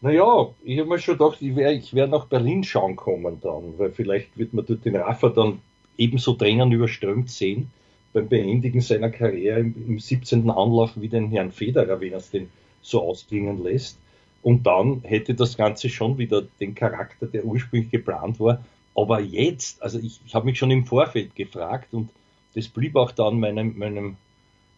Naja, 0.00 0.48
ich 0.64 0.78
habe 0.80 0.88
mir 0.88 0.98
schon 0.98 1.16
gedacht, 1.16 1.40
ich 1.40 1.54
werde 1.54 1.82
werd 1.92 2.10
nach 2.10 2.26
Berlin 2.26 2.64
schauen 2.64 2.96
kommen 2.96 3.38
dann, 3.40 3.78
weil 3.78 3.92
vielleicht 3.92 4.36
wird 4.36 4.52
man 4.52 4.66
dort 4.66 4.84
den 4.84 4.96
Rafa 4.96 5.28
dann 5.28 5.60
ebenso 5.96 6.32
Tränen 6.32 6.72
überströmt 6.72 7.30
sehen 7.30 7.70
beim 8.12 8.28
Beendigen 8.28 8.80
seiner 8.80 9.10
Karriere 9.10 9.60
im, 9.60 9.74
im 9.86 9.98
17. 9.98 10.50
Anlauf 10.50 10.90
wie 10.96 11.08
den 11.08 11.30
Herrn 11.30 11.52
Federer, 11.52 12.00
wenn 12.00 12.12
er 12.12 12.18
es 12.18 12.30
denn 12.30 12.48
so 12.80 13.00
ausklingen 13.02 13.62
lässt. 13.62 13.98
Und 14.42 14.66
dann 14.66 15.02
hätte 15.04 15.34
das 15.34 15.56
Ganze 15.56 15.88
schon 15.88 16.18
wieder 16.18 16.42
den 16.60 16.74
Charakter, 16.74 17.26
der 17.26 17.44
ursprünglich 17.44 17.90
geplant 17.90 18.40
war. 18.40 18.64
Aber 18.94 19.20
jetzt, 19.20 19.82
also 19.82 19.98
ich, 19.98 20.20
ich 20.26 20.34
habe 20.34 20.46
mich 20.46 20.58
schon 20.58 20.70
im 20.70 20.84
Vorfeld 20.84 21.34
gefragt 21.34 21.94
und 21.94 22.10
das 22.54 22.68
blieb 22.68 22.96
auch 22.96 23.12
dann 23.12 23.40
meinem, 23.40 23.78
meinem 23.78 24.16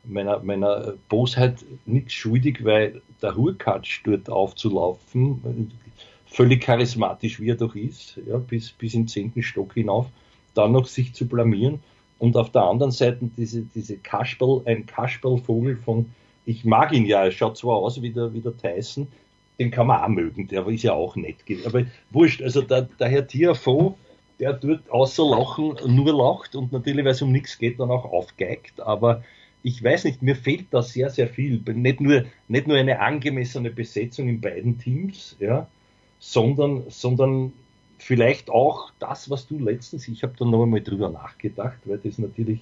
meiner, 0.07 0.41
meiner 0.41 0.95
Bosheit 1.09 1.65
nichts 1.87 2.13
schuldig, 2.13 2.65
weil 2.65 3.01
der 3.23 3.37
Hurkacz 3.37 4.01
dort 4.05 4.29
aufzulaufen, 4.29 5.71
völlig 6.27 6.63
charismatisch 6.63 7.41
wie 7.41 7.51
er 7.51 7.57
doch 7.57 7.75
ist, 7.75 8.19
ja, 8.27 8.39
bis, 8.39 8.73
bis 8.73 8.95
im 8.95 9.09
zehnten 9.09 9.43
Stock 9.43 9.75
hinauf, 9.75 10.07
dann 10.55 10.73
noch 10.73 10.87
sich 10.87 11.15
zu 11.15 11.27
blamieren 11.27 11.81
und 12.19 12.37
auf 12.37 12.51
der 12.51 12.63
anderen 12.63 12.93
Seite 12.93 13.31
diese, 13.37 13.63
diese 13.63 13.97
Kasperl, 13.97 14.63
ein 14.67 14.87
Kasperlvogel 14.87 15.77
von, 15.77 16.11
ich 16.47 16.65
mag 16.65 16.93
ihn 16.93 17.07
ja, 17.07 17.25
er 17.25 17.31
schaut 17.31 17.57
zwar 17.57 17.77
aus 17.77 18.03
wie 18.03 18.11
der, 18.11 18.33
wie 18.35 18.41
der 18.41 18.57
Tyson, 18.57 19.09
den 19.59 19.71
kann 19.71 19.87
man 19.87 20.03
auch 20.03 20.09
mögen, 20.09 20.49
der 20.49 20.67
ist 20.67 20.83
ja 20.83 20.93
auch 20.93 21.17
nett 21.17 21.37
aber 21.65 21.85
wurscht, 22.11 22.43
also 22.43 22.63
der, 22.63 22.83
der 22.83 23.09
Herr 23.09 23.27
Tiafoe, 23.27 23.95
der 24.41 24.55
dort 24.55 24.91
außer 24.91 25.25
Lachen 25.25 25.77
nur 25.87 26.13
lacht 26.13 26.57
und 26.57 26.73
natürlich, 26.73 27.05
weil 27.05 27.13
es 27.13 27.23
um 27.23 27.31
nichts 27.31 27.59
geht, 27.59 27.79
dann 27.79 27.91
auch 27.91 28.05
aufgeigt, 28.05 28.81
aber 28.81 29.23
ich 29.63 29.83
weiß 29.83 30.05
nicht, 30.05 30.23
mir 30.23 30.37
fehlt 30.37 30.67
da 30.73 30.83
sehr, 30.83 31.09
sehr 31.09 31.27
viel. 31.27 31.63
Nicht 31.73 31.99
nur, 31.99 32.25
nicht 32.49 32.67
nur 32.67 32.77
eine 32.77 33.01
angemessene 33.01 33.71
Besetzung 33.71 34.29
in 34.29 34.41
beiden 34.43 34.79
Teams, 34.79 35.37
ja, 35.41 35.67
sondern, 36.19 36.85
sondern 36.91 37.53
vielleicht 37.99 38.51
auch 38.51 38.93
das, 38.99 39.31
was 39.31 39.47
du 39.47 39.59
letztens, 39.59 40.07
ich 40.07 40.23
habe 40.23 40.35
da 40.39 40.45
noch 40.45 40.65
einmal 40.65 40.83
drüber 40.83 41.09
nachgedacht, 41.09 41.79
weil 41.87 41.97
das 41.97 42.19
natürlich 42.19 42.61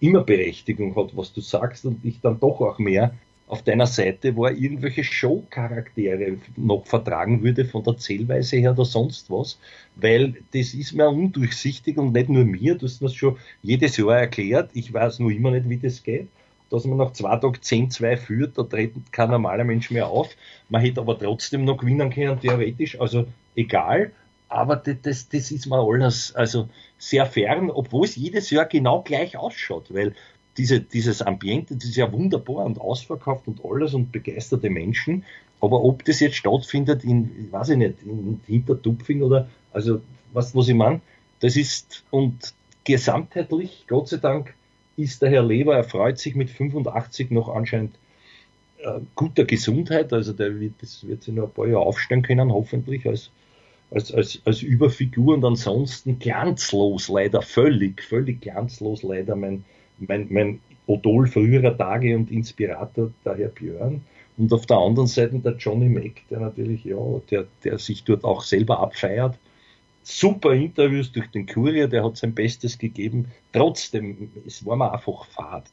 immer 0.00 0.22
Berechtigung 0.22 0.96
hat, 0.96 1.14
was 1.14 1.32
du 1.34 1.42
sagst 1.42 1.84
und 1.84 2.02
ich 2.04 2.20
dann 2.22 2.40
doch 2.40 2.60
auch 2.62 2.78
mehr 2.78 3.12
auf 3.48 3.62
deiner 3.62 3.86
Seite, 3.86 4.36
wo 4.36 4.44
er 4.44 4.52
irgendwelche 4.52 5.02
Show-Charaktere 5.02 6.36
noch 6.56 6.86
vertragen 6.86 7.42
würde 7.42 7.64
von 7.64 7.82
der 7.82 7.96
Zählweise 7.96 8.56
her 8.56 8.72
oder 8.72 8.84
sonst 8.84 9.30
was, 9.30 9.58
weil 9.96 10.34
das 10.52 10.74
ist 10.74 10.92
mir 10.92 11.08
undurchsichtig 11.08 11.96
und 11.96 12.12
nicht 12.12 12.28
nur 12.28 12.44
mir, 12.44 12.74
du 12.74 12.86
hast 12.86 13.00
mir 13.00 13.08
schon 13.08 13.38
jedes 13.62 13.96
Jahr 13.96 14.18
erklärt, 14.18 14.70
ich 14.74 14.92
weiß 14.92 15.18
nur 15.18 15.32
immer 15.32 15.50
nicht, 15.50 15.68
wie 15.68 15.78
das 15.78 16.02
geht, 16.02 16.28
dass 16.70 16.84
man 16.84 16.98
nach 16.98 17.12
zwei 17.12 17.36
Tagen 17.36 17.56
10-2 17.56 18.16
führt, 18.18 18.58
da 18.58 18.62
tritt 18.64 18.92
kein 19.12 19.30
normaler 19.30 19.64
Mensch 19.64 19.90
mehr 19.90 20.08
auf, 20.08 20.28
man 20.68 20.82
hätte 20.82 21.00
aber 21.00 21.18
trotzdem 21.18 21.64
noch 21.64 21.78
gewinnen 21.78 22.10
können, 22.10 22.38
theoretisch, 22.38 23.00
also 23.00 23.26
egal, 23.56 24.12
aber 24.50 24.76
das, 24.76 24.96
das, 25.02 25.28
das 25.28 25.50
ist 25.50 25.66
mir 25.66 25.78
alles 25.78 26.34
also 26.34 26.68
sehr 26.98 27.26
fern, 27.26 27.70
obwohl 27.70 28.04
es 28.04 28.16
jedes 28.16 28.50
Jahr 28.50 28.66
genau 28.66 29.02
gleich 29.02 29.36
ausschaut, 29.36 29.92
weil 29.92 30.14
diese, 30.58 30.80
dieses 30.80 31.22
Ambiente, 31.22 31.76
das 31.76 31.84
ist 31.84 31.96
ja 31.96 32.12
wunderbar 32.12 32.66
und 32.66 32.80
ausverkauft 32.80 33.46
und 33.46 33.64
alles 33.64 33.94
und 33.94 34.10
begeisterte 34.12 34.68
Menschen. 34.68 35.24
Aber 35.60 35.82
ob 35.82 36.04
das 36.04 36.20
jetzt 36.20 36.36
stattfindet 36.36 37.04
in, 37.04 37.48
weiß 37.50 37.70
ich 37.70 37.76
nicht, 37.78 38.02
in 38.04 38.40
Hintertupfing 38.46 39.22
oder, 39.22 39.48
also, 39.72 40.00
was, 40.32 40.54
was 40.54 40.68
ich 40.68 40.74
meine, 40.74 41.00
das 41.40 41.56
ist, 41.56 42.04
und 42.10 42.54
gesamtheitlich, 42.84 43.84
Gott 43.86 44.08
sei 44.08 44.18
Dank, 44.18 44.54
ist 44.96 45.22
der 45.22 45.30
Herr 45.30 45.44
Leber, 45.44 45.76
er 45.76 45.84
freut 45.84 46.18
sich 46.18 46.34
mit 46.34 46.50
85 46.50 47.30
noch 47.30 47.48
anscheinend 47.48 47.94
äh, 48.78 49.00
guter 49.14 49.44
Gesundheit, 49.44 50.12
also 50.12 50.32
der 50.32 50.58
wird, 50.58 50.74
das 50.80 51.06
wird 51.06 51.22
sich 51.22 51.34
noch 51.34 51.44
ein 51.44 51.50
paar 51.50 51.68
Jahre 51.68 51.86
aufstellen 51.86 52.22
können, 52.22 52.52
hoffentlich 52.52 53.06
als, 53.06 53.30
als, 53.90 54.12
als, 54.12 54.40
als 54.44 54.62
Überfigur. 54.62 55.34
Und 55.34 55.44
ansonsten 55.44 56.18
glanzlos 56.18 57.08
leider, 57.08 57.42
völlig, 57.42 58.02
völlig 58.02 58.40
glanzlos 58.40 59.04
leider 59.04 59.36
mein, 59.36 59.64
mein, 59.98 60.26
mein 60.30 60.60
Odol 60.86 61.26
früherer 61.26 61.76
Tage 61.76 62.16
und 62.16 62.30
Inspirator, 62.30 63.12
der 63.24 63.36
Herr 63.36 63.48
Björn. 63.48 64.02
Und 64.36 64.52
auf 64.52 64.66
der 64.66 64.76
anderen 64.78 65.08
Seite 65.08 65.38
der 65.38 65.56
Johnny 65.56 65.88
Mac, 65.88 66.22
der 66.30 66.40
natürlich, 66.40 66.84
ja, 66.84 66.96
der, 67.30 67.46
der 67.64 67.78
sich 67.78 68.04
dort 68.04 68.24
auch 68.24 68.42
selber 68.42 68.78
abfeiert. 68.78 69.36
Super 70.04 70.52
Interviews 70.54 71.12
durch 71.12 71.26
den 71.30 71.46
Kurier, 71.46 71.88
der 71.88 72.04
hat 72.04 72.16
sein 72.16 72.34
Bestes 72.34 72.78
gegeben. 72.78 73.26
Trotzdem, 73.52 74.30
es 74.46 74.64
war 74.64 74.76
mir 74.76 74.92
einfach 74.92 75.26
fad. 75.26 75.64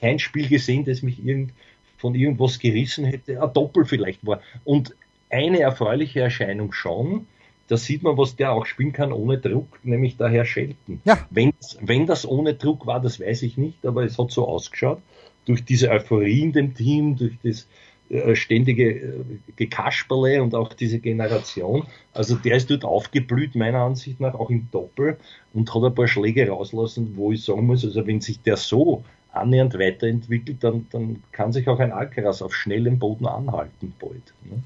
Kein 0.00 0.18
Spiel 0.18 0.48
gesehen, 0.48 0.84
das 0.84 1.02
mich 1.02 1.24
irgend, 1.24 1.52
von 1.96 2.14
irgendwas 2.14 2.58
gerissen 2.58 3.04
hätte, 3.04 3.40
ein 3.40 3.52
Doppel 3.52 3.84
vielleicht 3.84 4.26
war. 4.26 4.40
Und 4.64 4.94
eine 5.30 5.60
erfreuliche 5.60 6.20
Erscheinung 6.20 6.72
schon, 6.72 7.26
da 7.70 7.76
sieht 7.76 8.02
man, 8.02 8.18
was 8.18 8.34
der 8.34 8.50
auch 8.50 8.66
spielen 8.66 8.92
kann 8.92 9.12
ohne 9.12 9.38
Druck, 9.38 9.78
nämlich 9.84 10.16
der 10.16 10.28
Herr 10.28 10.44
Shelton. 10.44 11.00
Ja. 11.04 11.24
Wenn, 11.30 11.52
wenn 11.80 12.04
das 12.04 12.26
ohne 12.26 12.54
Druck 12.54 12.84
war, 12.84 13.00
das 13.00 13.20
weiß 13.20 13.42
ich 13.42 13.56
nicht, 13.56 13.86
aber 13.86 14.02
es 14.02 14.18
hat 14.18 14.32
so 14.32 14.48
ausgeschaut. 14.48 15.00
Durch 15.44 15.64
diese 15.64 15.88
Euphorie 15.88 16.42
in 16.42 16.52
dem 16.52 16.74
Team, 16.74 17.16
durch 17.16 17.38
das 17.44 17.68
äh, 18.08 18.34
ständige 18.34 18.90
äh, 18.90 19.24
Gekasperle 19.54 20.42
und 20.42 20.52
auch 20.56 20.72
diese 20.72 20.98
Generation. 20.98 21.84
Also 22.12 22.34
der 22.34 22.56
ist 22.56 22.70
dort 22.72 22.84
aufgeblüht, 22.84 23.54
meiner 23.54 23.82
Ansicht 23.82 24.18
nach, 24.18 24.34
auch 24.34 24.50
im 24.50 24.68
Doppel 24.72 25.16
und 25.52 25.72
hat 25.72 25.84
ein 25.84 25.94
paar 25.94 26.08
Schläge 26.08 26.48
rauslassen, 26.48 27.12
wo 27.14 27.30
ich 27.30 27.44
sagen 27.44 27.66
muss, 27.66 27.84
also 27.84 28.04
wenn 28.04 28.20
sich 28.20 28.42
der 28.42 28.56
so 28.56 29.04
annähernd 29.30 29.78
weiterentwickelt, 29.78 30.64
dann, 30.64 30.86
dann 30.90 31.22
kann 31.30 31.52
sich 31.52 31.68
auch 31.68 31.78
ein 31.78 31.92
Alcaraz 31.92 32.42
auf 32.42 32.52
schnellem 32.52 32.98
Boden 32.98 33.26
anhalten 33.26 33.94
bald. 34.00 34.34
Ne? 34.42 34.60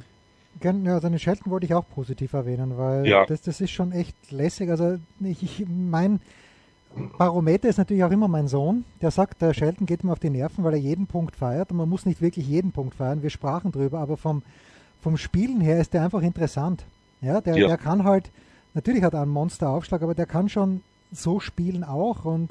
Ja, 0.63 1.01
seine 1.01 1.19
Shelton 1.19 1.51
wollte 1.51 1.67
ich 1.67 1.75
auch 1.75 1.85
positiv 1.89 2.33
erwähnen, 2.33 2.79
weil 2.79 3.07
ja. 3.07 3.27
das, 3.27 3.43
das 3.43 3.61
ist 3.61 3.71
schon 3.71 3.93
echt 3.93 4.15
lässig. 4.31 4.71
Also 4.71 4.99
ich, 5.21 5.43
ich 5.43 5.67
mein 5.69 6.21
Barometer 7.19 7.69
ist 7.69 7.79
natürlich 7.79 8.05
auch 8.05 8.11
immer 8.11 8.29
mein 8.29 8.49
Sohn, 8.49 8.85
der 9.03 9.11
sagt, 9.11 9.43
der 9.43 9.53
Shelton 9.53 9.87
geht 9.87 10.05
mir 10.05 10.13
auf 10.13 10.21
die 10.21 10.31
Nerven, 10.31 10.63
weil 10.65 10.75
er 10.75 10.79
jeden 10.79 11.07
Punkt 11.07 11.35
feiert 11.35 11.71
und 11.71 11.77
man 11.77 11.89
muss 11.89 12.07
nicht 12.07 12.23
wirklich 12.23 12.47
jeden 12.47 12.73
Punkt 12.73 12.95
feiern. 12.95 13.23
Wir 13.23 13.31
sprachen 13.31 13.73
drüber, 13.73 13.99
aber 13.99 14.17
vom, 14.17 14.43
vom 15.03 15.17
Spielen 15.17 15.61
her 15.61 15.81
ist 15.81 15.93
der 15.93 16.05
einfach 16.05 16.23
interessant. 16.23 16.85
Ja, 17.21 17.41
der, 17.41 17.57
ja. 17.57 17.67
der 17.67 17.79
kann 17.79 18.05
halt, 18.05 18.31
natürlich 18.75 19.03
hat 19.03 19.15
er 19.15 19.23
einen 19.23 19.33
Monsteraufschlag, 19.33 20.03
aber 20.03 20.15
der 20.15 20.27
kann 20.27 20.49
schon 20.49 20.83
so 21.13 21.41
spielen 21.41 21.85
auch 21.85 22.25
und 22.25 22.51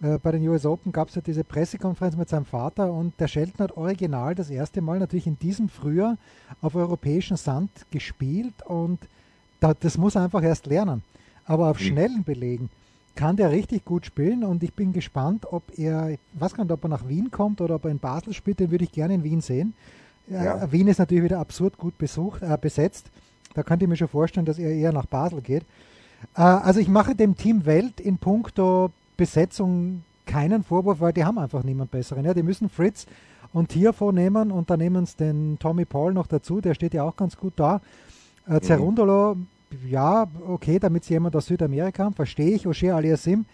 äh, 0.00 0.18
bei 0.18 0.32
den 0.32 0.46
US 0.48 0.64
Open 0.64 0.92
gab 0.92 1.08
es 1.08 1.16
ja 1.16 1.22
diese 1.22 1.44
Pressekonferenz 1.44 2.16
mit 2.16 2.28
seinem 2.28 2.44
Vater 2.44 2.92
und 2.92 3.18
der 3.18 3.28
Shelton 3.28 3.64
hat 3.64 3.76
original 3.76 4.34
das 4.34 4.50
erste 4.50 4.80
Mal 4.80 4.98
natürlich 4.98 5.26
in 5.26 5.38
diesem 5.38 5.68
Frühjahr 5.68 6.16
auf 6.60 6.74
europäischen 6.74 7.36
Sand 7.36 7.70
gespielt 7.90 8.54
und 8.64 9.00
da, 9.60 9.74
das 9.74 9.98
muss 9.98 10.14
er 10.14 10.22
einfach 10.22 10.42
erst 10.42 10.66
lernen. 10.66 11.02
Aber 11.44 11.70
auf 11.70 11.80
mhm. 11.80 11.84
schnellen 11.84 12.24
Belegen 12.24 12.70
kann 13.16 13.36
der 13.36 13.50
richtig 13.50 13.84
gut 13.84 14.06
spielen 14.06 14.44
und 14.44 14.62
ich 14.62 14.72
bin 14.74 14.92
gespannt, 14.92 15.46
ob 15.50 15.76
er, 15.76 16.10
ich 16.10 16.20
weiß 16.34 16.54
gar 16.54 16.62
nicht, 16.62 16.72
ob 16.72 16.84
er 16.84 16.88
nach 16.88 17.08
Wien 17.08 17.32
kommt 17.32 17.60
oder 17.60 17.74
ob 17.74 17.84
er 17.84 17.90
in 17.90 17.98
Basel 17.98 18.32
spielt, 18.32 18.60
den 18.60 18.70
würde 18.70 18.84
ich 18.84 18.92
gerne 18.92 19.14
in 19.14 19.24
Wien 19.24 19.40
sehen. 19.40 19.74
Äh, 20.30 20.44
ja. 20.44 20.70
Wien 20.70 20.86
ist 20.86 20.98
natürlich 20.98 21.24
wieder 21.24 21.40
absurd 21.40 21.76
gut 21.76 21.98
besucht, 21.98 22.42
äh, 22.42 22.56
besetzt. 22.60 23.10
Da 23.54 23.64
könnte 23.64 23.84
ich 23.84 23.88
mir 23.88 23.96
schon 23.96 24.06
vorstellen, 24.06 24.46
dass 24.46 24.60
er 24.60 24.70
eher 24.70 24.92
nach 24.92 25.06
Basel 25.06 25.40
geht. 25.40 25.64
Äh, 26.36 26.42
also 26.42 26.78
ich 26.78 26.88
mache 26.88 27.16
dem 27.16 27.36
Team 27.36 27.66
Welt 27.66 27.98
in 27.98 28.18
puncto 28.18 28.92
Besetzung 29.18 30.04
keinen 30.24 30.62
Vorwurf, 30.62 31.00
weil 31.00 31.12
die 31.12 31.24
haben 31.24 31.38
einfach 31.38 31.64
niemand 31.64 31.90
besseren. 31.90 32.24
Ja, 32.24 32.32
die 32.32 32.42
müssen 32.42 32.70
Fritz 32.70 33.06
und 33.52 33.68
Tiafo 33.68 34.12
nehmen 34.12 34.50
und 34.50 34.70
dann 34.70 34.78
nehmen 34.78 35.04
sie 35.04 35.16
den 35.16 35.58
Tommy 35.58 35.84
Paul 35.84 36.14
noch 36.14 36.26
dazu, 36.26 36.60
der 36.60 36.74
steht 36.74 36.94
ja 36.94 37.02
auch 37.02 37.16
ganz 37.16 37.36
gut 37.36 37.54
da. 37.56 37.80
Äh, 38.48 38.60
Cerundolo, 38.60 39.34
mhm. 39.34 39.46
ja, 39.90 40.26
okay, 40.46 40.78
damit 40.78 41.04
sie 41.04 41.14
jemand 41.14 41.34
aus 41.36 41.46
Südamerika 41.46 42.04
haben, 42.04 42.14
verstehe 42.14 42.54
ich. 42.54 42.66
O'Shea 42.66 42.92
Aliasim, 42.92 43.44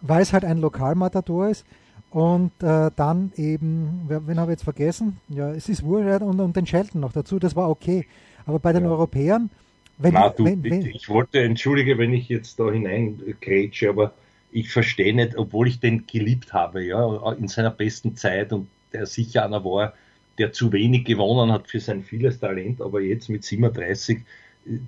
weil 0.00 0.22
es 0.22 0.32
halt 0.32 0.44
ein 0.44 0.58
Lokalmatador 0.58 1.48
ist. 1.48 1.64
Und 2.10 2.52
äh, 2.62 2.90
dann 2.96 3.32
eben, 3.36 4.08
wen 4.08 4.40
habe 4.40 4.52
ich 4.52 4.56
jetzt 4.56 4.64
vergessen? 4.64 5.18
Ja, 5.28 5.50
es 5.50 5.68
ist 5.68 5.82
Wurscht 5.84 6.22
und, 6.22 6.40
und 6.40 6.56
den 6.56 6.66
Shelton 6.66 7.00
noch 7.00 7.12
dazu, 7.12 7.38
das 7.38 7.54
war 7.54 7.68
okay. 7.68 8.06
Aber 8.46 8.58
bei 8.58 8.72
den 8.72 8.84
ja. 8.84 8.90
Europäern, 8.90 9.50
wenn, 9.98 10.14
Na, 10.14 10.30
du, 10.30 10.44
wenn, 10.44 10.62
wenn, 10.64 10.86
ich 10.86 11.08
wollte, 11.08 11.40
entschuldige, 11.40 11.98
wenn 11.98 12.14
ich 12.14 12.28
jetzt 12.28 12.58
da 12.58 12.70
hineingrätsche, 12.70 13.90
aber 13.90 14.12
ich 14.50 14.70
verstehe 14.70 15.14
nicht, 15.14 15.36
obwohl 15.36 15.68
ich 15.68 15.80
den 15.80 16.06
geliebt 16.06 16.52
habe, 16.52 16.84
ja, 16.84 17.32
in 17.32 17.48
seiner 17.48 17.70
besten 17.70 18.16
Zeit 18.16 18.52
und 18.52 18.68
der 18.92 19.06
sicher 19.06 19.44
einer 19.44 19.64
war, 19.64 19.92
der 20.38 20.52
zu 20.52 20.72
wenig 20.72 21.04
gewonnen 21.04 21.52
hat 21.52 21.68
für 21.68 21.80
sein 21.80 22.02
vieles 22.02 22.38
Talent, 22.38 22.80
aber 22.80 23.00
jetzt 23.00 23.28
mit 23.28 23.44
37, 23.44 24.20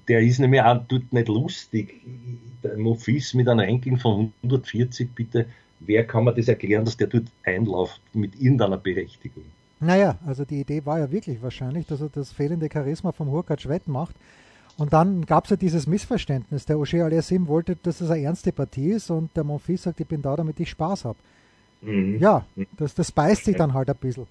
der 0.08 0.20
ist 0.20 0.38
nämlich 0.38 0.62
auch 0.62 0.82
dort 0.88 1.12
nicht 1.12 1.28
lustig. 1.28 2.00
Der 2.62 2.76
Mofis 2.76 3.34
mit 3.34 3.48
einem 3.48 3.60
Ranking 3.60 3.98
von 3.98 4.32
140, 4.42 5.10
bitte, 5.14 5.46
wer 5.80 6.06
kann 6.06 6.24
mir 6.24 6.34
das 6.34 6.48
erklären, 6.48 6.84
dass 6.84 6.96
der 6.96 7.08
dort 7.08 7.26
einläuft 7.44 8.00
mit 8.12 8.34
irgendeiner 8.40 8.76
Berechtigung? 8.76 9.44
Naja, 9.80 10.18
also 10.26 10.44
die 10.44 10.60
Idee 10.60 10.84
war 10.84 10.98
ja 10.98 11.10
wirklich 11.10 11.40
wahrscheinlich, 11.40 11.86
dass 11.86 12.02
er 12.02 12.10
das 12.10 12.32
fehlende 12.32 12.68
Charisma 12.70 13.12
vom 13.12 13.30
Hurkacz 13.30 13.66
wettmacht. 13.66 14.14
Und 14.80 14.94
dann 14.94 15.26
gab 15.26 15.44
es 15.44 15.50
ja 15.50 15.56
dieses 15.56 15.86
Missverständnis. 15.86 16.64
Der 16.64 16.76
O'Shea 16.76 17.04
Aliasim 17.04 17.48
wollte, 17.48 17.76
dass 17.76 18.00
es 18.00 18.10
eine 18.10 18.22
ernste 18.22 18.50
Partie 18.50 18.92
ist 18.92 19.10
und 19.10 19.28
der 19.36 19.44
Monfils 19.44 19.82
sagt, 19.82 20.00
ich 20.00 20.06
bin 20.06 20.22
da, 20.22 20.34
damit 20.34 20.58
ich 20.58 20.70
Spaß 20.70 21.04
habe. 21.04 21.18
Mhm. 21.82 22.18
Ja, 22.18 22.46
das, 22.78 22.94
das 22.94 23.12
beißt 23.12 23.44
sich 23.44 23.56
dann 23.56 23.74
halt 23.74 23.90
ein 23.90 23.96
bisschen, 23.96 24.26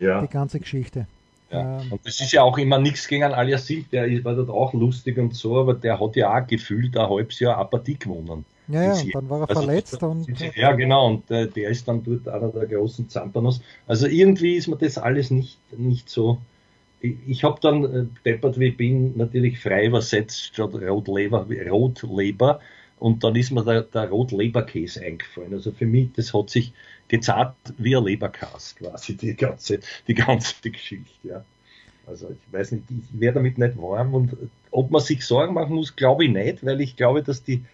ja. 0.00 0.20
die 0.20 0.26
ganze 0.26 0.58
Geschichte. 0.58 1.06
Ja. 1.52 1.80
Ähm, 1.80 1.92
und 1.92 2.04
das 2.04 2.18
ist 2.18 2.32
ja 2.32 2.42
auch 2.42 2.58
immer 2.58 2.80
nichts 2.80 3.06
gegen 3.06 3.22
einen 3.22 3.34
Aliasim, 3.34 3.84
der 3.92 4.24
war 4.24 4.34
dort 4.34 4.50
auch 4.50 4.74
lustig 4.74 5.18
und 5.18 5.36
so, 5.36 5.60
aber 5.60 5.74
der 5.74 6.00
hat 6.00 6.16
ja 6.16 6.36
auch 6.36 6.48
gefühlt 6.48 6.96
ein 6.96 7.08
halbes 7.08 7.38
Jahr 7.38 7.58
Apathie 7.58 7.96
gewonnen. 7.96 8.44
Ja, 8.66 8.82
ja, 8.82 8.92
und 8.94 9.14
dann 9.14 9.30
war 9.30 9.42
er 9.42 9.50
also 9.50 9.62
verletzt. 9.62 10.02
und, 10.02 10.26
ja, 10.56 10.72
genau, 10.72 11.10
und 11.10 11.30
äh, 11.30 11.46
der 11.46 11.70
ist 11.70 11.86
dann 11.86 12.02
dort 12.02 12.26
einer 12.26 12.48
der 12.48 12.66
großen 12.66 13.08
Zampanos. 13.08 13.60
Also 13.86 14.08
irgendwie 14.08 14.54
ist 14.54 14.66
mir 14.66 14.76
das 14.76 14.98
alles 14.98 15.30
nicht, 15.30 15.58
nicht 15.78 16.08
so 16.10 16.38
ich 17.02 17.44
habe 17.44 17.58
dann, 17.60 17.84
äh, 17.84 18.06
deppert 18.24 18.58
wie 18.58 18.68
ich 18.68 18.76
bin, 18.76 19.16
natürlich 19.16 19.58
frei 19.58 19.86
übersetzt 19.86 20.54
statt 20.54 20.74
Rotleber, 20.74 21.46
Rotleber. 21.68 22.60
Und 22.98 23.24
dann 23.24 23.34
ist 23.34 23.50
mir 23.50 23.64
der, 23.64 23.82
der 23.82 24.08
Rotleberkäse 24.08 25.02
eingefallen. 25.02 25.52
Also 25.54 25.72
für 25.72 25.86
mich, 25.86 26.10
das 26.14 26.32
hat 26.32 26.50
sich 26.50 26.72
gezahlt 27.08 27.54
wie 27.78 27.96
ein 27.96 28.04
Leberkäse 28.04 28.76
quasi, 28.76 29.16
die 29.16 29.34
ganze, 29.34 29.80
die 30.06 30.14
ganze 30.14 30.70
Geschichte, 30.70 31.10
ja. 31.28 31.44
Also 32.06 32.30
ich 32.30 32.52
weiß 32.52 32.72
nicht, 32.72 32.84
ich 32.90 33.20
wäre 33.20 33.34
damit 33.34 33.58
nicht 33.58 33.76
warm 33.76 34.14
und 34.14 34.36
ob 34.70 34.90
man 34.90 35.00
sich 35.00 35.24
Sorgen 35.24 35.54
machen 35.54 35.76
muss, 35.76 35.94
glaube 35.94 36.24
ich 36.24 36.30
nicht, 36.32 36.64
weil 36.64 36.80
ich 36.80 36.96
glaube, 36.96 37.22
dass 37.22 37.44
die, 37.44 37.64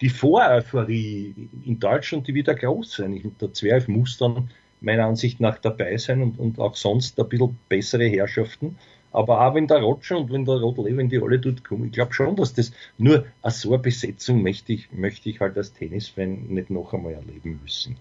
die 0.00 0.10
Voreuphorie 0.10 1.34
in 1.64 1.78
Deutschland, 1.78 2.26
die 2.26 2.34
wieder 2.34 2.54
groß 2.54 2.92
sein. 2.92 3.12
Ich, 3.14 3.24
der 3.40 3.52
Zwerg 3.52 3.88
muss 3.88 4.18
dann 4.18 4.50
meiner 4.80 5.06
Ansicht 5.06 5.40
nach 5.40 5.58
dabei 5.58 5.96
sein 5.96 6.22
und, 6.22 6.38
und 6.38 6.58
auch 6.58 6.76
sonst 6.76 7.18
ein 7.20 7.28
bisschen 7.28 7.58
bessere 7.68 8.06
Herrschaften. 8.06 8.76
Aber 9.12 9.40
auch 9.44 9.54
wenn 9.54 9.66
der 9.66 9.78
Roger 9.78 10.18
und 10.18 10.32
wenn 10.32 10.44
der 10.44 10.56
Rodley, 10.56 10.96
wenn 10.96 11.08
die 11.08 11.20
alle 11.20 11.38
dort 11.38 11.64
kommen, 11.64 11.86
ich 11.86 11.92
glaube 11.92 12.14
schon, 12.14 12.36
dass 12.36 12.54
das 12.54 12.72
nur 12.96 13.24
eine 13.42 13.52
so 13.52 13.72
eine 13.72 13.82
Besetzung 13.82 14.42
möchte 14.42 14.72
ich, 14.72 14.92
möchte 14.92 15.28
ich 15.30 15.40
halt 15.40 15.56
als 15.56 15.72
Tennisfan 15.72 16.46
nicht 16.48 16.70
noch 16.70 16.92
einmal 16.94 17.14
erleben 17.14 17.58
müssen. 17.62 17.96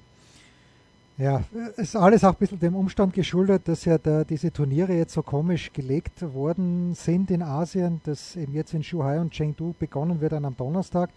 Ja, 1.18 1.44
ist 1.76 1.98
alles 1.98 2.24
auch 2.24 2.32
ein 2.32 2.38
bisschen 2.40 2.60
dem 2.60 2.76
Umstand 2.76 3.14
geschuldet, 3.14 3.68
dass 3.68 3.84
ja 3.84 3.98
da 3.98 4.24
diese 4.24 4.54
Turniere 4.54 4.94
jetzt 4.94 5.14
so 5.14 5.22
komisch 5.22 5.74
gelegt 5.74 6.22
worden 6.34 6.94
sind 6.94 7.30
in 7.30 7.42
Asien, 7.42 8.00
dass 8.06 8.38
eben 8.38 8.54
jetzt 8.54 8.74
in 8.74 8.84
Shanghai 8.84 9.20
und 9.20 9.34
Chengdu 9.34 9.74
begonnen 9.78 10.22
wird 10.22 10.32
dann 10.32 10.46
am 10.46 10.56
Donnerstag. 10.56 11.10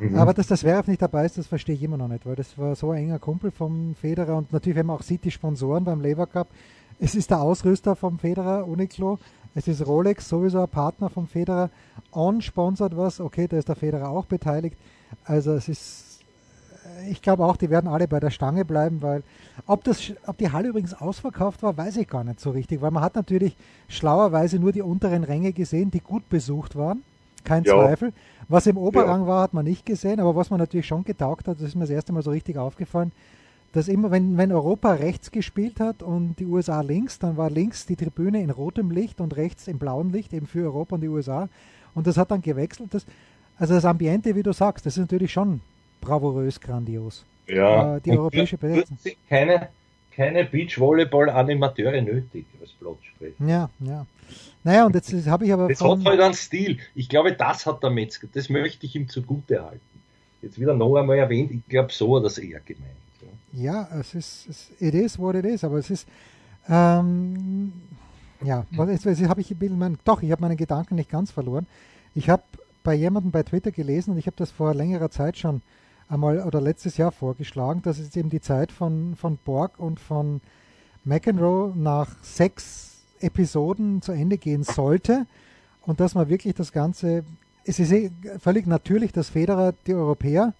Mhm. 0.00 0.16
Aber 0.16 0.32
dass 0.32 0.46
das 0.46 0.60
Zverev 0.60 0.88
nicht 0.88 1.02
dabei 1.02 1.26
ist, 1.26 1.36
das 1.36 1.46
verstehe 1.46 1.74
ich 1.74 1.82
immer 1.82 1.98
noch 1.98 2.08
nicht, 2.08 2.24
weil 2.24 2.34
das 2.34 2.56
war 2.56 2.74
so 2.74 2.90
ein 2.90 3.04
enger 3.04 3.18
Kumpel 3.18 3.50
vom 3.50 3.94
Federer 3.94 4.36
und 4.36 4.50
natürlich, 4.50 4.76
wenn 4.76 4.86
man 4.86 4.96
auch 4.96 5.02
sieht, 5.02 5.24
die 5.24 5.30
Sponsoren 5.30 5.84
beim 5.84 6.00
Lever 6.00 6.26
Cup, 6.26 6.48
es 6.98 7.14
ist 7.14 7.30
der 7.30 7.40
Ausrüster 7.40 7.96
vom 7.96 8.18
Federer, 8.18 8.66
Uniqlo, 8.66 9.18
es 9.54 9.68
ist 9.68 9.86
Rolex, 9.86 10.28
sowieso 10.28 10.62
ein 10.62 10.68
Partner 10.68 11.10
vom 11.10 11.26
Federer, 11.26 11.68
On 12.12 12.40
sponsert 12.40 12.96
was, 12.96 13.20
okay, 13.20 13.46
da 13.46 13.58
ist 13.58 13.68
der 13.68 13.76
Federer 13.76 14.08
auch 14.08 14.24
beteiligt, 14.24 14.76
also 15.24 15.52
es 15.52 15.68
ist, 15.68 16.20
ich 17.10 17.20
glaube 17.20 17.44
auch, 17.44 17.58
die 17.58 17.68
werden 17.68 17.86
alle 17.86 18.08
bei 18.08 18.20
der 18.20 18.30
Stange 18.30 18.64
bleiben, 18.64 19.02
weil 19.02 19.22
ob, 19.66 19.84
das, 19.84 20.00
ob 20.26 20.38
die 20.38 20.50
Halle 20.50 20.68
übrigens 20.68 20.94
ausverkauft 20.94 21.62
war, 21.62 21.76
weiß 21.76 21.98
ich 21.98 22.08
gar 22.08 22.24
nicht 22.24 22.40
so 22.40 22.52
richtig, 22.52 22.80
weil 22.80 22.90
man 22.90 23.02
hat 23.02 23.16
natürlich 23.16 23.54
schlauerweise 23.88 24.58
nur 24.58 24.72
die 24.72 24.82
unteren 24.82 25.24
Ränge 25.24 25.52
gesehen, 25.52 25.90
die 25.90 26.00
gut 26.00 26.26
besucht 26.30 26.74
waren 26.74 27.02
kein 27.44 27.64
ja. 27.64 27.74
Zweifel. 27.74 28.12
Was 28.48 28.66
im 28.66 28.76
Oberrang 28.76 29.22
ja. 29.22 29.26
war, 29.26 29.42
hat 29.42 29.54
man 29.54 29.64
nicht 29.64 29.86
gesehen, 29.86 30.18
aber 30.20 30.34
was 30.34 30.50
man 30.50 30.58
natürlich 30.58 30.86
schon 30.86 31.04
getaugt 31.04 31.46
hat, 31.46 31.58
das 31.58 31.68
ist 31.68 31.74
mir 31.74 31.82
das 31.82 31.90
erste 31.90 32.12
Mal 32.12 32.22
so 32.22 32.30
richtig 32.30 32.58
aufgefallen, 32.58 33.12
dass 33.72 33.86
immer, 33.86 34.10
wenn, 34.10 34.36
wenn 34.36 34.50
Europa 34.50 34.92
rechts 34.94 35.30
gespielt 35.30 35.78
hat 35.78 36.02
und 36.02 36.36
die 36.40 36.46
USA 36.46 36.80
links, 36.80 37.20
dann 37.20 37.36
war 37.36 37.50
links 37.50 37.86
die 37.86 37.94
Tribüne 37.94 38.42
in 38.42 38.50
rotem 38.50 38.90
Licht 38.90 39.20
und 39.20 39.36
rechts 39.36 39.68
in 39.68 39.78
blauem 39.78 40.10
Licht, 40.10 40.32
eben 40.32 40.46
für 40.46 40.64
Europa 40.64 40.96
und 40.96 41.02
die 41.02 41.08
USA. 41.08 41.48
Und 41.94 42.06
das 42.06 42.16
hat 42.16 42.32
dann 42.32 42.42
gewechselt. 42.42 42.92
Das, 42.92 43.06
also 43.56 43.74
das 43.74 43.84
Ambiente, 43.84 44.34
wie 44.34 44.42
du 44.42 44.52
sagst, 44.52 44.86
das 44.86 44.94
ist 44.96 45.00
natürlich 45.00 45.32
schon 45.32 45.60
bravourös 46.00 46.60
grandios. 46.60 47.24
ja. 47.46 47.96
äh, 47.96 48.00
die 48.00 48.10
europäische 48.10 48.58
Besetzung. 48.58 48.98
Keine, 49.28 49.68
keine 50.20 50.44
Beachvolleyball-Animateure 50.44 52.02
nötig 52.02 52.44
als 52.60 52.72
Platzsprecher. 52.72 53.42
Ja, 53.46 53.70
ja. 53.80 54.06
Naja, 54.62 54.84
und 54.84 54.94
jetzt 54.94 55.10
habe 55.26 55.46
ich 55.46 55.52
aber. 55.52 55.68
Das 55.68 55.80
hat 55.80 56.04
halt 56.04 56.20
einen 56.20 56.34
Stil. 56.34 56.78
Ich 56.94 57.08
glaube, 57.08 57.32
das 57.32 57.64
hat 57.64 57.82
der 57.82 57.88
Metzger. 57.88 58.28
Das 58.30 58.50
möchte 58.50 58.84
ich 58.84 58.94
ihm 58.94 59.08
zugute 59.08 59.64
halten. 59.64 59.80
Jetzt 60.42 60.60
wieder 60.60 60.74
noch 60.74 60.94
einmal 60.96 61.16
erwähnt, 61.16 61.50
ich 61.52 61.66
glaube, 61.66 61.90
so 61.90 62.16
hat 62.16 62.24
das 62.26 62.36
eher 62.36 62.60
gemeint. 62.60 62.96
Ja, 63.52 63.88
es 63.98 64.14
ist, 64.14 64.46
es, 64.48 64.70
it 64.78 64.94
is 64.94 65.18
what 65.18 65.34
it 65.34 65.44
is, 65.44 65.64
aber 65.64 65.78
es 65.78 65.90
ist, 65.90 66.06
ähm, 66.68 67.72
ja, 68.44 68.66
was 68.72 69.04
jetzt 69.04 69.28
habe 69.28 69.40
ich, 69.40 69.54
mein, 69.58 69.98
doch, 70.04 70.22
ich 70.22 70.30
habe 70.30 70.42
meinen 70.42 70.56
Gedanken 70.56 70.96
nicht 70.96 71.10
ganz 71.10 71.30
verloren. 71.30 71.66
Ich 72.14 72.28
habe 72.28 72.42
bei 72.82 72.94
jemandem 72.94 73.32
bei 73.32 73.42
Twitter 73.42 73.70
gelesen 73.70 74.12
und 74.12 74.18
ich 74.18 74.26
habe 74.26 74.36
das 74.36 74.50
vor 74.50 74.74
längerer 74.74 75.10
Zeit 75.10 75.38
schon 75.38 75.62
einmal 76.10 76.42
oder 76.42 76.60
letztes 76.60 76.96
Jahr 76.96 77.12
vorgeschlagen, 77.12 77.82
dass 77.82 77.98
es 77.98 78.14
eben 78.16 78.28
die 78.28 78.40
Zeit 78.40 78.72
von, 78.72 79.16
von 79.16 79.38
Borg 79.44 79.78
und 79.78 80.00
von 80.00 80.40
McEnroe 81.04 81.72
nach 81.74 82.08
sechs 82.22 83.02
Episoden 83.20 84.02
zu 84.02 84.12
Ende 84.12 84.36
gehen 84.36 84.64
sollte 84.64 85.26
und 85.82 86.00
dass 86.00 86.14
man 86.14 86.28
wirklich 86.28 86.54
das 86.54 86.72
Ganze, 86.72 87.24
es 87.64 87.78
ist 87.78 87.92
eh 87.92 88.10
völlig 88.38 88.66
natürlich, 88.66 89.12
dass 89.12 89.30
Federer 89.30 89.72
die 89.86 89.94
Europäer 89.94 90.52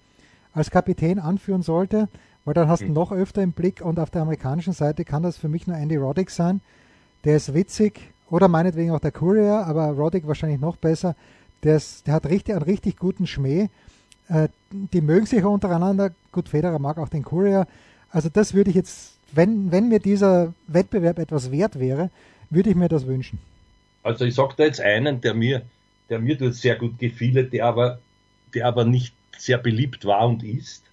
als 0.53 0.71
Kapitän 0.71 1.19
anführen 1.19 1.63
sollte, 1.63 2.09
weil 2.45 2.55
dann 2.55 2.69
hast 2.69 2.83
du 2.83 2.87
mhm. 2.87 2.95
noch 2.95 3.13
öfter 3.13 3.43
im 3.43 3.53
Blick 3.53 3.83
und 3.83 3.99
auf 3.99 4.11
der 4.11 4.23
amerikanischen 4.23 4.73
Seite 4.73 5.05
kann 5.05 5.23
das 5.23 5.37
für 5.37 5.49
mich 5.49 5.67
nur 5.67 5.77
Andy 5.77 5.97
Roddick 5.97 6.31
sein. 6.31 6.61
Der 7.25 7.37
ist 7.37 7.53
witzig 7.55 8.01
oder 8.31 8.49
meinetwegen 8.49 8.93
auch 8.93 9.01
der 9.01 9.13
Courier, 9.13 9.67
aber 9.67 9.91
Roddick 9.91 10.27
wahrscheinlich 10.27 10.61
noch 10.61 10.77
besser. 10.77 11.15
Der, 11.63 11.77
ist, 11.77 12.07
der 12.07 12.15
hat 12.15 12.27
richtig, 12.27 12.55
einen 12.55 12.65
richtig 12.65 12.97
guten 12.97 13.27
Schmäh. 13.27 13.69
Äh, 14.31 14.49
die 14.71 15.01
mögen 15.01 15.27
sich 15.27 15.45
untereinander. 15.45 16.13
Gut, 16.33 16.49
Federer 16.49 16.79
mag 16.79 16.99
auch 16.99 17.09
den 17.09 17.25
Courier. 17.25 17.67
Also 18.11 18.29
das 18.29 18.55
würde 18.55 18.71
ich 18.71 18.77
jetzt, 18.77 19.19
wenn, 19.33 19.73
wenn 19.73 19.89
mir 19.89 19.99
dieser 19.99 20.55
Wettbewerb 20.69 21.19
etwas 21.19 21.51
wert 21.51 21.79
wäre, 21.79 22.11
würde 22.49 22.71
ich 22.71 22.77
mir 22.77 22.89
das 22.89 23.07
wünschen. 23.07 23.39
Also 24.03 24.25
ich 24.25 24.35
sage 24.35 24.55
da 24.57 24.65
jetzt 24.65 24.81
einen, 24.81 25.21
der 25.21 25.35
mir, 25.35 25.63
der 26.09 26.21
mir 26.21 26.53
sehr 26.53 26.77
gut 26.77 26.99
gefiel, 26.99 27.45
der 27.45 27.67
aber, 27.67 27.99
der 28.55 28.67
aber 28.67 28.85
nicht 28.85 29.15
sehr 29.37 29.59
beliebt 29.59 30.05
war 30.05 30.29
und 30.29 30.43
ist 30.43 30.85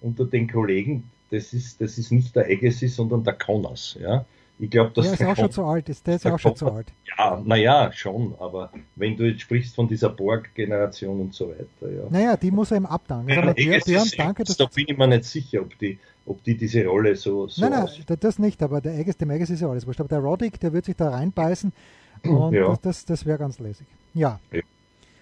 unter 0.00 0.24
den 0.24 0.50
Kollegen. 0.50 1.04
Das 1.30 1.52
ist, 1.52 1.80
das 1.80 1.98
ist 1.98 2.12
nicht 2.12 2.34
der 2.34 2.46
Agassi, 2.46 2.88
sondern 2.88 3.24
der 3.24 3.34
Connors. 3.34 3.96
Ja? 4.00 4.24
Ich 4.58 4.70
glaube, 4.70 4.90
dass 4.94 5.04
der 5.04 5.12
ist 5.12 5.20
der 5.20 5.28
auch 5.28 5.36
schon 5.36 5.50
zu 5.50 5.64
alt. 5.64 5.88
Ist, 5.88 6.06
der 6.06 6.16
ist 6.16 6.26
auch 6.26 6.38
schon 6.38 6.56
zu 6.56 6.70
alt. 6.70 6.86
Ja, 7.18 7.42
naja, 7.44 7.92
schon. 7.92 8.34
Aber 8.38 8.72
wenn 8.94 9.16
du 9.16 9.24
jetzt 9.24 9.42
sprichst 9.42 9.74
von 9.74 9.86
dieser 9.86 10.08
Borg-Generation 10.08 11.20
und 11.20 11.34
so 11.34 11.50
weiter, 11.50 11.92
ja. 11.92 12.04
Naja, 12.08 12.36
die 12.36 12.50
muss 12.50 12.70
er 12.70 12.78
ihm 12.78 12.86
abdanken. 12.86 13.28
Ja, 13.28 13.52
Björn, 13.52 13.80
Björn, 13.84 14.08
danke, 14.16 14.44
da 14.44 14.64
bin 14.74 14.86
ich 14.88 14.96
mir 14.96 15.08
nicht 15.08 15.24
sicher, 15.24 15.60
ob 15.60 15.78
die, 15.78 15.98
ob 16.24 16.42
die 16.42 16.56
diese 16.56 16.86
Rolle 16.86 17.16
so. 17.16 17.48
so 17.48 17.60
nein, 17.60 17.72
nein, 17.72 18.16
das 18.18 18.38
nicht. 18.38 18.62
Aber 18.62 18.80
der 18.80 18.94
Agassi, 18.94 19.18
dem 19.18 19.30
Agassi 19.30 19.54
ist 19.54 19.60
ja 19.60 19.68
alles 19.68 19.86
wurscht. 19.86 20.00
Aber 20.00 20.08
der 20.08 20.20
Roddick, 20.20 20.58
der 20.58 20.72
wird 20.72 20.86
sich 20.86 20.96
da 20.96 21.10
reinbeißen. 21.10 21.72
Und 22.22 22.54
ja. 22.54 22.68
das, 22.68 22.80
das, 22.80 23.04
das 23.04 23.26
wäre 23.26 23.38
ganz 23.38 23.58
lässig. 23.58 23.86
Ja. 24.14 24.40
ja. 24.52 24.62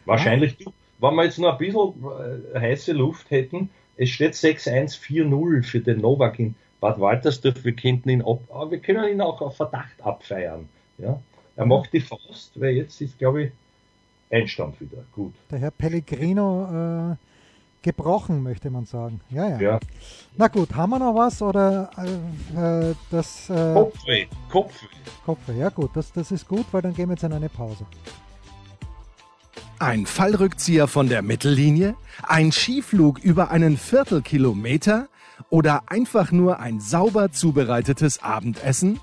Wahrscheinlich, 0.05 0.57
ja. 0.61 0.70
wenn 1.01 1.14
wir 1.16 1.25
jetzt 1.25 1.40
noch 1.40 1.53
ein 1.53 1.59
bisschen 1.59 1.94
äh, 2.55 2.61
heiße 2.61 2.92
Luft 2.92 3.31
hätten, 3.31 3.70
es 3.97 4.11
steht 4.11 4.35
6-1-4-0 4.35 5.62
für 5.64 5.81
den 5.81 6.01
Novak 6.01 6.38
in 6.38 6.55
Bad 6.85 7.01
Waltersdorf, 7.01 7.64
wir 7.64 7.73
könnten 7.73 8.11
ihn 8.11 8.20
ab, 8.20 8.40
aber 8.51 8.73
wir 8.73 8.79
können 8.79 9.09
ihn 9.09 9.23
auch 9.23 9.40
auf 9.40 9.57
Verdacht 9.57 10.03
abfeiern. 10.03 10.68
Ja? 10.99 11.18
Er 11.57 11.64
macht 11.64 11.94
die 11.94 12.01
Faust, 12.01 12.61
weil 12.61 12.75
jetzt 12.75 13.01
ist, 13.01 13.18
glaube 13.18 13.44
ich, 13.44 13.53
Einstand 14.31 14.79
wieder. 14.83 14.99
Gut. 15.12 15.33
Der 15.51 15.61
Herr 15.61 15.70
Pellegrino 15.70 17.12
äh, 17.12 17.16
gebrochen, 17.81 18.42
möchte 18.42 18.68
man 18.68 18.85
sagen. 18.85 19.23
Ja, 19.31 19.49
ja, 19.49 19.61
ja. 19.61 19.81
Na 20.37 20.49
gut, 20.49 20.75
haben 20.75 20.90
wir 20.90 20.99
noch 20.99 21.14
was 21.14 21.40
oder 21.40 21.88
äh, 22.55 22.90
äh 22.90 22.94
das 23.11 23.49
äh, 23.49 23.73
Kopfweh, 23.73 24.27
Kopfweh. 24.51 24.87
Kopfweh, 25.25 25.59
ja 25.59 25.70
gut, 25.70 25.90
das, 25.94 26.12
das 26.12 26.33
ist 26.33 26.47
gut, 26.47 26.66
weil 26.73 26.83
dann 26.83 26.92
gehen 26.92 27.09
wir 27.09 27.14
jetzt 27.14 27.25
in 27.25 27.33
eine 27.33 27.49
Pause. 27.49 27.87
Ein 29.79 30.05
Fallrückzieher 30.05 30.87
von 30.87 31.09
der 31.09 31.23
Mittellinie? 31.23 31.94
Ein 32.25 32.53
Skiflug 32.53 33.20
über 33.20 33.51
einen 33.51 33.79
Viertelkilometer? 33.79 35.09
Oder 35.51 35.83
einfach 35.87 36.33
nur 36.33 36.61
ein 36.61 36.81
sauber 36.81 37.33
zubereitetes 37.33 38.23
Abendessen? 38.23 39.01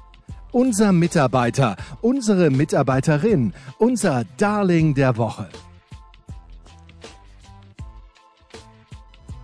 Unser 0.52 0.92
Mitarbeiter, 0.92 1.78
unsere 2.02 2.50
Mitarbeiterin, 2.50 3.54
unser 3.78 4.26
Darling 4.38 4.94
der 4.94 5.16
Woche. 5.18 5.48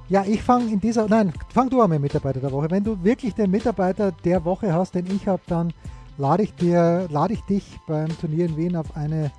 Ja, 0.09 0.23
ich 0.25 0.41
fange 0.41 0.71
in 0.71 0.79
dieser, 0.79 1.07
nein, 1.07 1.33
fang 1.53 1.69
du 1.69 1.81
an 1.81 1.89
mit 1.89 2.01
Mitarbeiter 2.01 2.39
der 2.39 2.51
Woche. 2.51 2.71
Wenn 2.71 2.83
du 2.83 3.03
wirklich 3.03 3.35
den 3.35 3.51
Mitarbeiter 3.51 4.13
der 4.23 4.45
Woche 4.45 4.73
hast, 4.73 4.95
den 4.95 5.05
ich 5.07 5.27
habe, 5.27 5.41
dann 5.47 5.73
lade 6.17 6.43
ich 6.43 6.53
dir, 6.55 7.07
lade 7.09 7.33
ich 7.33 7.41
dich 7.41 7.65
beim 7.87 8.07
Turnier 8.19 8.45
in 8.45 8.55
Wien 8.55 8.75
auf 8.77 8.95
eine 8.95 9.31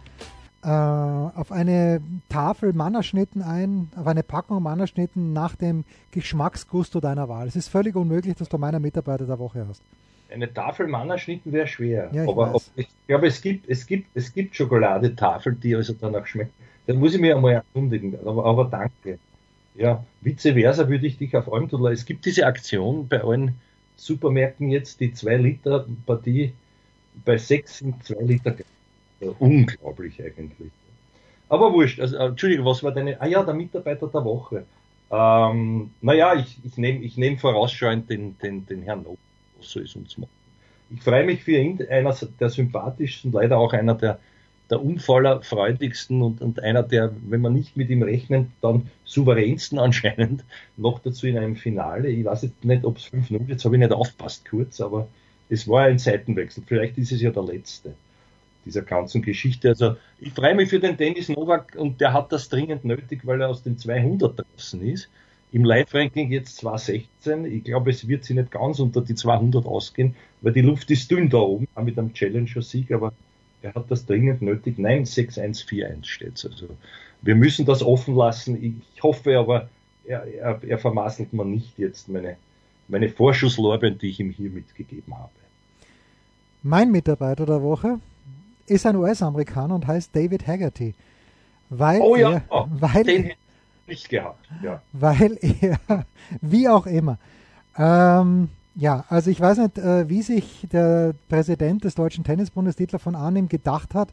äh, 0.62 0.68
auf 0.68 1.52
eine 1.52 2.00
Tafel 2.28 2.72
Mannerschnitten 2.72 3.42
ein, 3.42 3.90
auf 3.96 4.06
eine 4.06 4.22
Packung 4.22 4.62
Mannerschnitten 4.62 5.32
nach 5.32 5.54
dem 5.54 5.84
Geschmacksgusto 6.10 7.00
deiner 7.00 7.28
Wahl. 7.28 7.46
Es 7.46 7.56
ist 7.56 7.68
völlig 7.68 7.94
unmöglich, 7.94 8.34
dass 8.36 8.48
du 8.48 8.58
meiner 8.58 8.80
Mitarbeiter 8.80 9.26
der 9.26 9.38
Woche 9.38 9.66
hast. 9.68 9.82
Eine 10.30 10.52
Tafel 10.52 10.88
Mannerschnitten 10.88 11.52
wäre 11.52 11.66
schwer. 11.66 12.10
Ja, 12.12 12.24
ich 12.24 12.28
aber 12.28 12.54
ob, 12.54 12.62
ich 12.76 12.88
glaube, 13.06 13.28
es 13.28 13.40
gibt, 13.40 13.68
es 13.68 13.86
gibt, 13.86 14.08
es 14.14 14.32
gibt 14.32 14.56
Schokoladetafeln, 14.56 15.58
die 15.60 15.74
also 15.74 15.94
danach 15.98 16.26
schmecken. 16.26 16.52
Da 16.86 16.94
muss 16.94 17.14
ich 17.14 17.20
mir 17.20 17.36
einmal 17.36 17.52
erkundigen. 17.52 18.18
Aber, 18.26 18.44
aber 18.44 18.64
danke. 18.64 19.18
Ja, 19.74 20.04
vice 20.20 20.52
versa 20.54 20.88
würde 20.88 21.06
ich 21.06 21.18
dich 21.18 21.36
auf 21.36 21.52
allem 21.52 21.68
tun. 21.68 21.86
Es 21.86 22.04
gibt 22.04 22.26
diese 22.26 22.46
Aktion 22.46 23.06
bei 23.08 23.22
allen 23.22 23.54
Supermärkten 23.96 24.70
jetzt, 24.70 25.00
die 25.00 25.12
2 25.12 25.36
Liter 25.36 25.86
Partie 26.04 26.52
bei 27.24 27.36
6 27.36 27.78
sind 27.78 28.04
2 28.04 28.22
Liter 28.22 28.56
unglaublich 29.38 30.22
eigentlich. 30.22 30.70
Aber 31.48 31.72
wurscht, 31.72 32.00
also, 32.00 32.16
Entschuldigung, 32.16 32.66
was 32.66 32.82
war 32.82 32.92
deine, 32.92 33.20
ah 33.20 33.26
ja, 33.26 33.42
der 33.42 33.54
Mitarbeiter 33.54 34.06
der 34.08 34.24
Woche. 34.24 34.64
Ähm, 35.10 35.90
naja, 36.02 36.34
ich, 36.34 36.58
ich 36.62 36.76
nehme 36.76 37.00
ich 37.00 37.16
nehm 37.16 37.38
vorausschauend 37.38 38.10
den, 38.10 38.36
den, 38.38 38.66
den 38.66 38.82
Herrn 38.82 39.04
Nob, 39.04 39.18
soll 39.60 39.84
es 39.84 39.96
uns 39.96 40.18
machen. 40.18 40.30
Ich 40.90 41.02
freue 41.02 41.24
mich 41.24 41.42
für 41.42 41.52
ihn, 41.52 41.78
einer 41.88 42.14
der 42.40 42.50
sympathischsten, 42.50 43.32
leider 43.32 43.58
auch 43.58 43.72
einer 43.72 43.94
der, 43.94 44.18
der 44.68 44.82
unfallerfreudigsten 44.82 46.20
und, 46.20 46.42
und 46.42 46.62
einer 46.62 46.82
der, 46.82 47.14
wenn 47.26 47.40
man 47.40 47.54
nicht 47.54 47.76
mit 47.76 47.88
ihm 47.88 48.02
rechnet, 48.02 48.48
dann 48.60 48.90
souveränsten 49.04 49.78
anscheinend, 49.78 50.44
noch 50.76 50.98
dazu 50.98 51.26
in 51.26 51.38
einem 51.38 51.56
Finale. 51.56 52.08
Ich 52.08 52.26
weiß 52.26 52.42
jetzt 52.42 52.64
nicht, 52.64 52.84
ob 52.84 52.98
es 52.98 53.06
5-0, 53.06 53.48
jetzt 53.48 53.64
habe 53.64 53.76
ich 53.76 53.80
nicht 53.80 53.92
aufpasst 53.92 54.46
kurz, 54.48 54.82
aber 54.82 55.08
es 55.48 55.66
war 55.66 55.84
ein 55.84 55.98
Seitenwechsel. 55.98 56.62
Vielleicht 56.66 56.98
ist 56.98 57.12
es 57.12 57.22
ja 57.22 57.30
der 57.30 57.44
letzte 57.44 57.94
dieser 58.68 58.82
ganzen 58.82 59.22
Geschichte. 59.22 59.70
Also 59.70 59.96
ich 60.20 60.32
freue 60.32 60.54
mich 60.54 60.68
für 60.68 60.78
den 60.78 60.96
Dennis 60.96 61.28
Novak 61.30 61.74
und 61.76 62.00
der 62.00 62.12
hat 62.12 62.30
das 62.32 62.48
dringend 62.50 62.84
nötig, 62.84 63.26
weil 63.26 63.40
er 63.40 63.48
aus 63.48 63.62
den 63.62 63.78
200 63.78 64.38
draußen 64.38 64.86
ist. 64.86 65.08
Im 65.50 65.64
Live-Ranking 65.64 66.30
jetzt 66.30 66.58
216. 66.58 67.46
Ich 67.46 67.64
glaube, 67.64 67.90
es 67.90 68.06
wird 68.06 68.24
sie 68.24 68.34
nicht 68.34 68.50
ganz 68.50 68.78
unter 68.78 69.00
die 69.00 69.14
200 69.14 69.64
ausgehen, 69.64 70.14
weil 70.42 70.52
die 70.52 70.60
Luft 70.60 70.90
ist 70.90 71.10
dünn 71.10 71.30
da 71.30 71.38
oben, 71.38 71.66
auch 71.74 71.82
mit 71.82 71.98
einem 71.98 72.12
Challenger-Sieg, 72.12 72.92
aber 72.92 73.14
er 73.62 73.74
hat 73.74 73.90
das 73.90 74.04
dringend 74.04 74.42
nötig. 74.42 74.78
Nein, 74.78 75.04
6-1-4-1 75.04 76.04
steht 76.04 76.44
Also 76.44 76.68
wir 77.22 77.34
müssen 77.34 77.64
das 77.64 77.82
offen 77.82 78.14
lassen. 78.14 78.82
Ich 78.94 79.02
hoffe 79.02 79.38
aber, 79.38 79.70
er, 80.04 80.26
er, 80.26 80.60
er 80.62 80.78
vermasselt 80.78 81.32
man 81.32 81.50
nicht 81.50 81.78
jetzt 81.78 82.10
meine, 82.10 82.36
meine 82.86 83.08
Vorschusslorbeeren, 83.08 83.98
die 83.98 84.10
ich 84.10 84.20
ihm 84.20 84.30
hier 84.30 84.50
mitgegeben 84.50 85.16
habe. 85.16 85.30
Mein 86.62 86.90
Mitarbeiter 86.90 87.46
der 87.46 87.62
Woche 87.62 88.00
ist 88.68 88.86
ein 88.86 88.96
US-Amerikaner 88.96 89.74
und 89.74 89.86
heißt 89.86 90.14
David 90.14 90.46
Haggerty. 90.46 90.94
Weil 91.70 92.00
oh 92.00 92.16
ja, 92.16 92.32
er, 92.32 92.42
oh, 92.50 92.66
weil 92.70 93.04
den 93.04 93.22
hätte 93.24 93.36
ich 93.82 93.88
nicht 93.88 94.08
gehabt. 94.08 94.48
Ja. 94.62 94.82
Weil 94.92 95.38
er, 95.40 95.78
wie 96.40 96.68
auch 96.68 96.86
immer. 96.86 97.18
Ähm, 97.76 98.48
ja, 98.74 99.04
also 99.08 99.30
ich 99.30 99.40
weiß 99.40 99.58
nicht, 99.58 99.78
äh, 99.78 100.08
wie 100.08 100.22
sich 100.22 100.66
der 100.70 101.14
Präsident 101.28 101.84
des 101.84 101.94
Deutschen 101.94 102.24
Tennisbundes, 102.24 102.76
Dietler 102.76 102.98
von 102.98 103.14
Arnim, 103.14 103.48
gedacht 103.48 103.94
hat, 103.94 104.10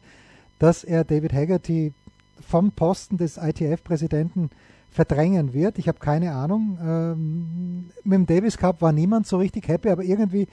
dass 0.58 0.84
er 0.84 1.04
David 1.04 1.32
Haggerty 1.32 1.92
vom 2.40 2.72
Posten 2.72 3.16
des 3.16 3.36
ITF-Präsidenten 3.36 4.50
verdrängen 4.90 5.52
wird. 5.52 5.78
Ich 5.78 5.88
habe 5.88 5.98
keine 5.98 6.32
Ahnung. 6.32 6.78
Ähm, 6.82 7.90
mit 8.02 8.14
dem 8.14 8.26
Davis 8.26 8.56
Cup 8.56 8.82
war 8.82 8.92
niemand 8.92 9.26
so 9.26 9.36
richtig 9.36 9.68
happy, 9.68 9.90
aber 9.90 10.02
irgendwie 10.02 10.48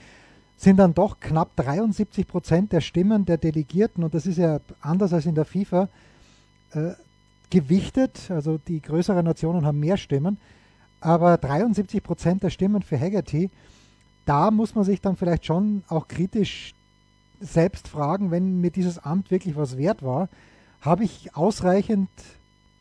sind 0.58 0.78
dann 0.78 0.94
doch 0.94 1.20
knapp 1.20 1.56
73 1.56 2.28
Prozent 2.28 2.72
der 2.72 2.82
Stimmen 2.82 3.26
der 3.26 3.38
Delegierten, 3.38 4.04
und 4.04 4.14
das 4.14 4.26
ist 4.26 4.38
ja 4.38 4.60
anders 4.82 5.14
als 5.14 5.26
in 5.26 5.36
der 5.36 5.46
FIFA, 5.46 5.90
äh, 6.72 6.92
gewichtet. 7.50 8.32
Also 8.32 8.58
die 8.58 8.82
größeren 8.82 9.26
Nationen 9.26 9.66
haben 9.66 9.80
mehr 9.80 9.98
Stimmen, 9.98 10.38
aber 11.02 11.38
73 11.38 12.02
Prozent 12.02 12.44
der 12.44 12.50
Stimmen 12.50 12.82
für 12.82 13.00
Haggerty, 13.00 13.50
da 14.26 14.52
muss 14.52 14.74
man 14.74 14.86
sich 14.86 15.02
dann 15.02 15.18
vielleicht 15.18 15.46
schon 15.46 15.84
auch 15.88 16.08
kritisch 16.08 16.74
selbst 17.40 17.88
fragen, 17.88 18.32
wenn 18.32 18.62
mir 18.62 18.72
dieses 18.72 19.00
Amt 19.00 19.30
wirklich 19.30 19.56
was 19.56 19.78
wert 19.78 20.02
war, 20.02 20.30
habe 20.82 21.04
ich 21.04 21.36
ausreichend 21.36 22.10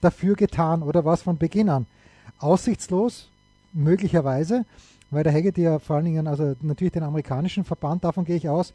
dafür 0.01 0.37
getan 0.37 0.83
oder 0.83 1.05
was 1.05 1.23
von 1.23 1.39
Beginn 1.39 1.69
an? 1.69 1.87
Aussichtslos, 2.39 3.29
möglicherweise, 3.73 4.65
weil 5.13 5.23
der 5.23 5.33
Haggerty 5.33 5.63
ja 5.63 5.79
vor 5.79 5.97
allen 5.97 6.07
Dingen, 6.07 6.27
also 6.27 6.55
natürlich 6.63 6.93
den 6.93 7.05
amerikanischen 7.05 7.65
Verband, 7.65 8.03
davon 8.03 8.25
gehe 8.25 8.37
ich 8.37 8.49
aus, 8.49 8.73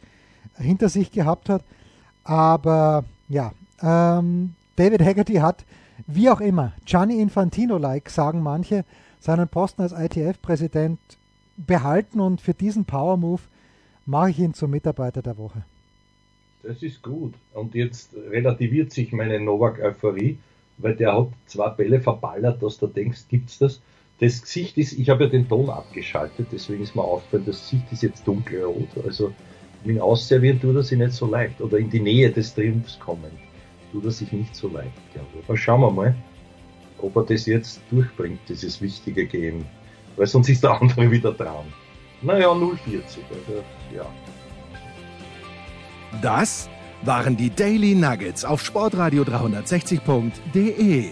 hinter 0.58 0.88
sich 0.88 1.12
gehabt 1.12 1.50
hat. 1.50 1.63
Aber 2.23 3.04
ja, 3.28 3.52
ähm, 3.82 4.54
David 4.76 5.02
Haggerty 5.02 5.36
hat, 5.36 5.65
wie 6.06 6.30
auch 6.30 6.39
immer, 6.39 6.73
Gianni 6.86 7.19
Infantino-like, 7.19 8.10
sagen 8.10 8.41
manche, 8.41 8.86
seinen 9.19 9.47
Posten 9.47 9.82
als 9.82 9.93
ITF-Präsident 9.93 11.00
behalten 11.58 12.19
und 12.19 12.39
für 12.39 12.54
diesen 12.54 12.86
Power-Move 12.86 13.41
mache 14.06 14.30
ich 14.30 14.39
ihn 14.39 14.54
zum 14.54 14.71
Mitarbeiter 14.71 15.23
der 15.23 15.38
Woche. 15.38 15.65
Das 16.62 16.84
ist 16.84 17.02
gut. 17.02 17.34
Und 17.54 17.73
jetzt 17.73 18.12
relativiert 18.30 18.91
sich 18.91 19.12
meine 19.12 19.39
Novak-Euphorie, 19.39 20.38
weil 20.78 20.95
der 20.95 21.17
hat 21.17 21.30
zwei 21.47 21.69
Bälle 21.69 22.00
verballert, 22.00 22.62
dass 22.62 22.78
du 22.78 22.86
denkst, 22.86 23.21
gibt's 23.28 23.58
das? 23.58 23.82
Das 24.19 24.41
Gesicht 24.41 24.77
ist, 24.77 24.93
ich 24.93 25.10
habe 25.10 25.25
ja 25.25 25.30
den 25.30 25.47
Ton 25.47 25.69
abgeschaltet, 25.69 26.47
deswegen 26.51 26.82
ist 26.82 26.95
mir 26.95 27.03
aufgefallen, 27.03 27.45
das 27.45 27.62
Gesicht 27.62 27.86
ist 27.91 28.01
jetzt 28.03 28.27
dunkelrot. 28.27 28.89
Also 29.06 29.32
mit 29.84 29.99
Ausservieren 29.99 30.60
tut 30.60 30.75
er 30.75 30.84
sich 30.84 30.97
nicht 30.97 31.13
so 31.13 31.27
leicht. 31.27 31.62
Oder 31.62 31.77
in 31.77 31.89
die 31.89 31.99
Nähe 31.99 32.32
des 32.32 32.53
Triumphs 32.53 32.97
kommen, 32.99 33.32
tut 33.91 34.06
er 34.06 34.12
sich 34.12 34.32
nicht 34.32 34.56
so 34.56 34.69
leicht. 34.69 34.91
Aber 35.47 35.56
schauen 35.56 35.82
wir 35.82 35.91
mal, 35.91 36.15
ob 36.99 37.15
er 37.15 37.23
das 37.23 37.45
jetzt 37.45 37.80
durchbringt, 37.91 38.39
dieses 38.49 38.82
wichtige 38.82 39.27
Game. 39.27 39.65
Weil 40.15 40.25
sonst 40.25 40.49
ist 40.49 40.63
der 40.63 40.71
andere 40.82 41.12
wieder 41.12 41.32
dran. 41.32 41.65
Naja, 42.23 42.51
040, 42.53 43.23
also 43.30 43.63
ja. 43.95 44.06
Das 46.23 46.67
waren 47.03 47.38
die 47.38 47.51
Daily 47.51 47.93
Nuggets 47.93 48.43
auf 48.43 48.65
Sportradio 48.65 49.21
360.de. 49.21 51.12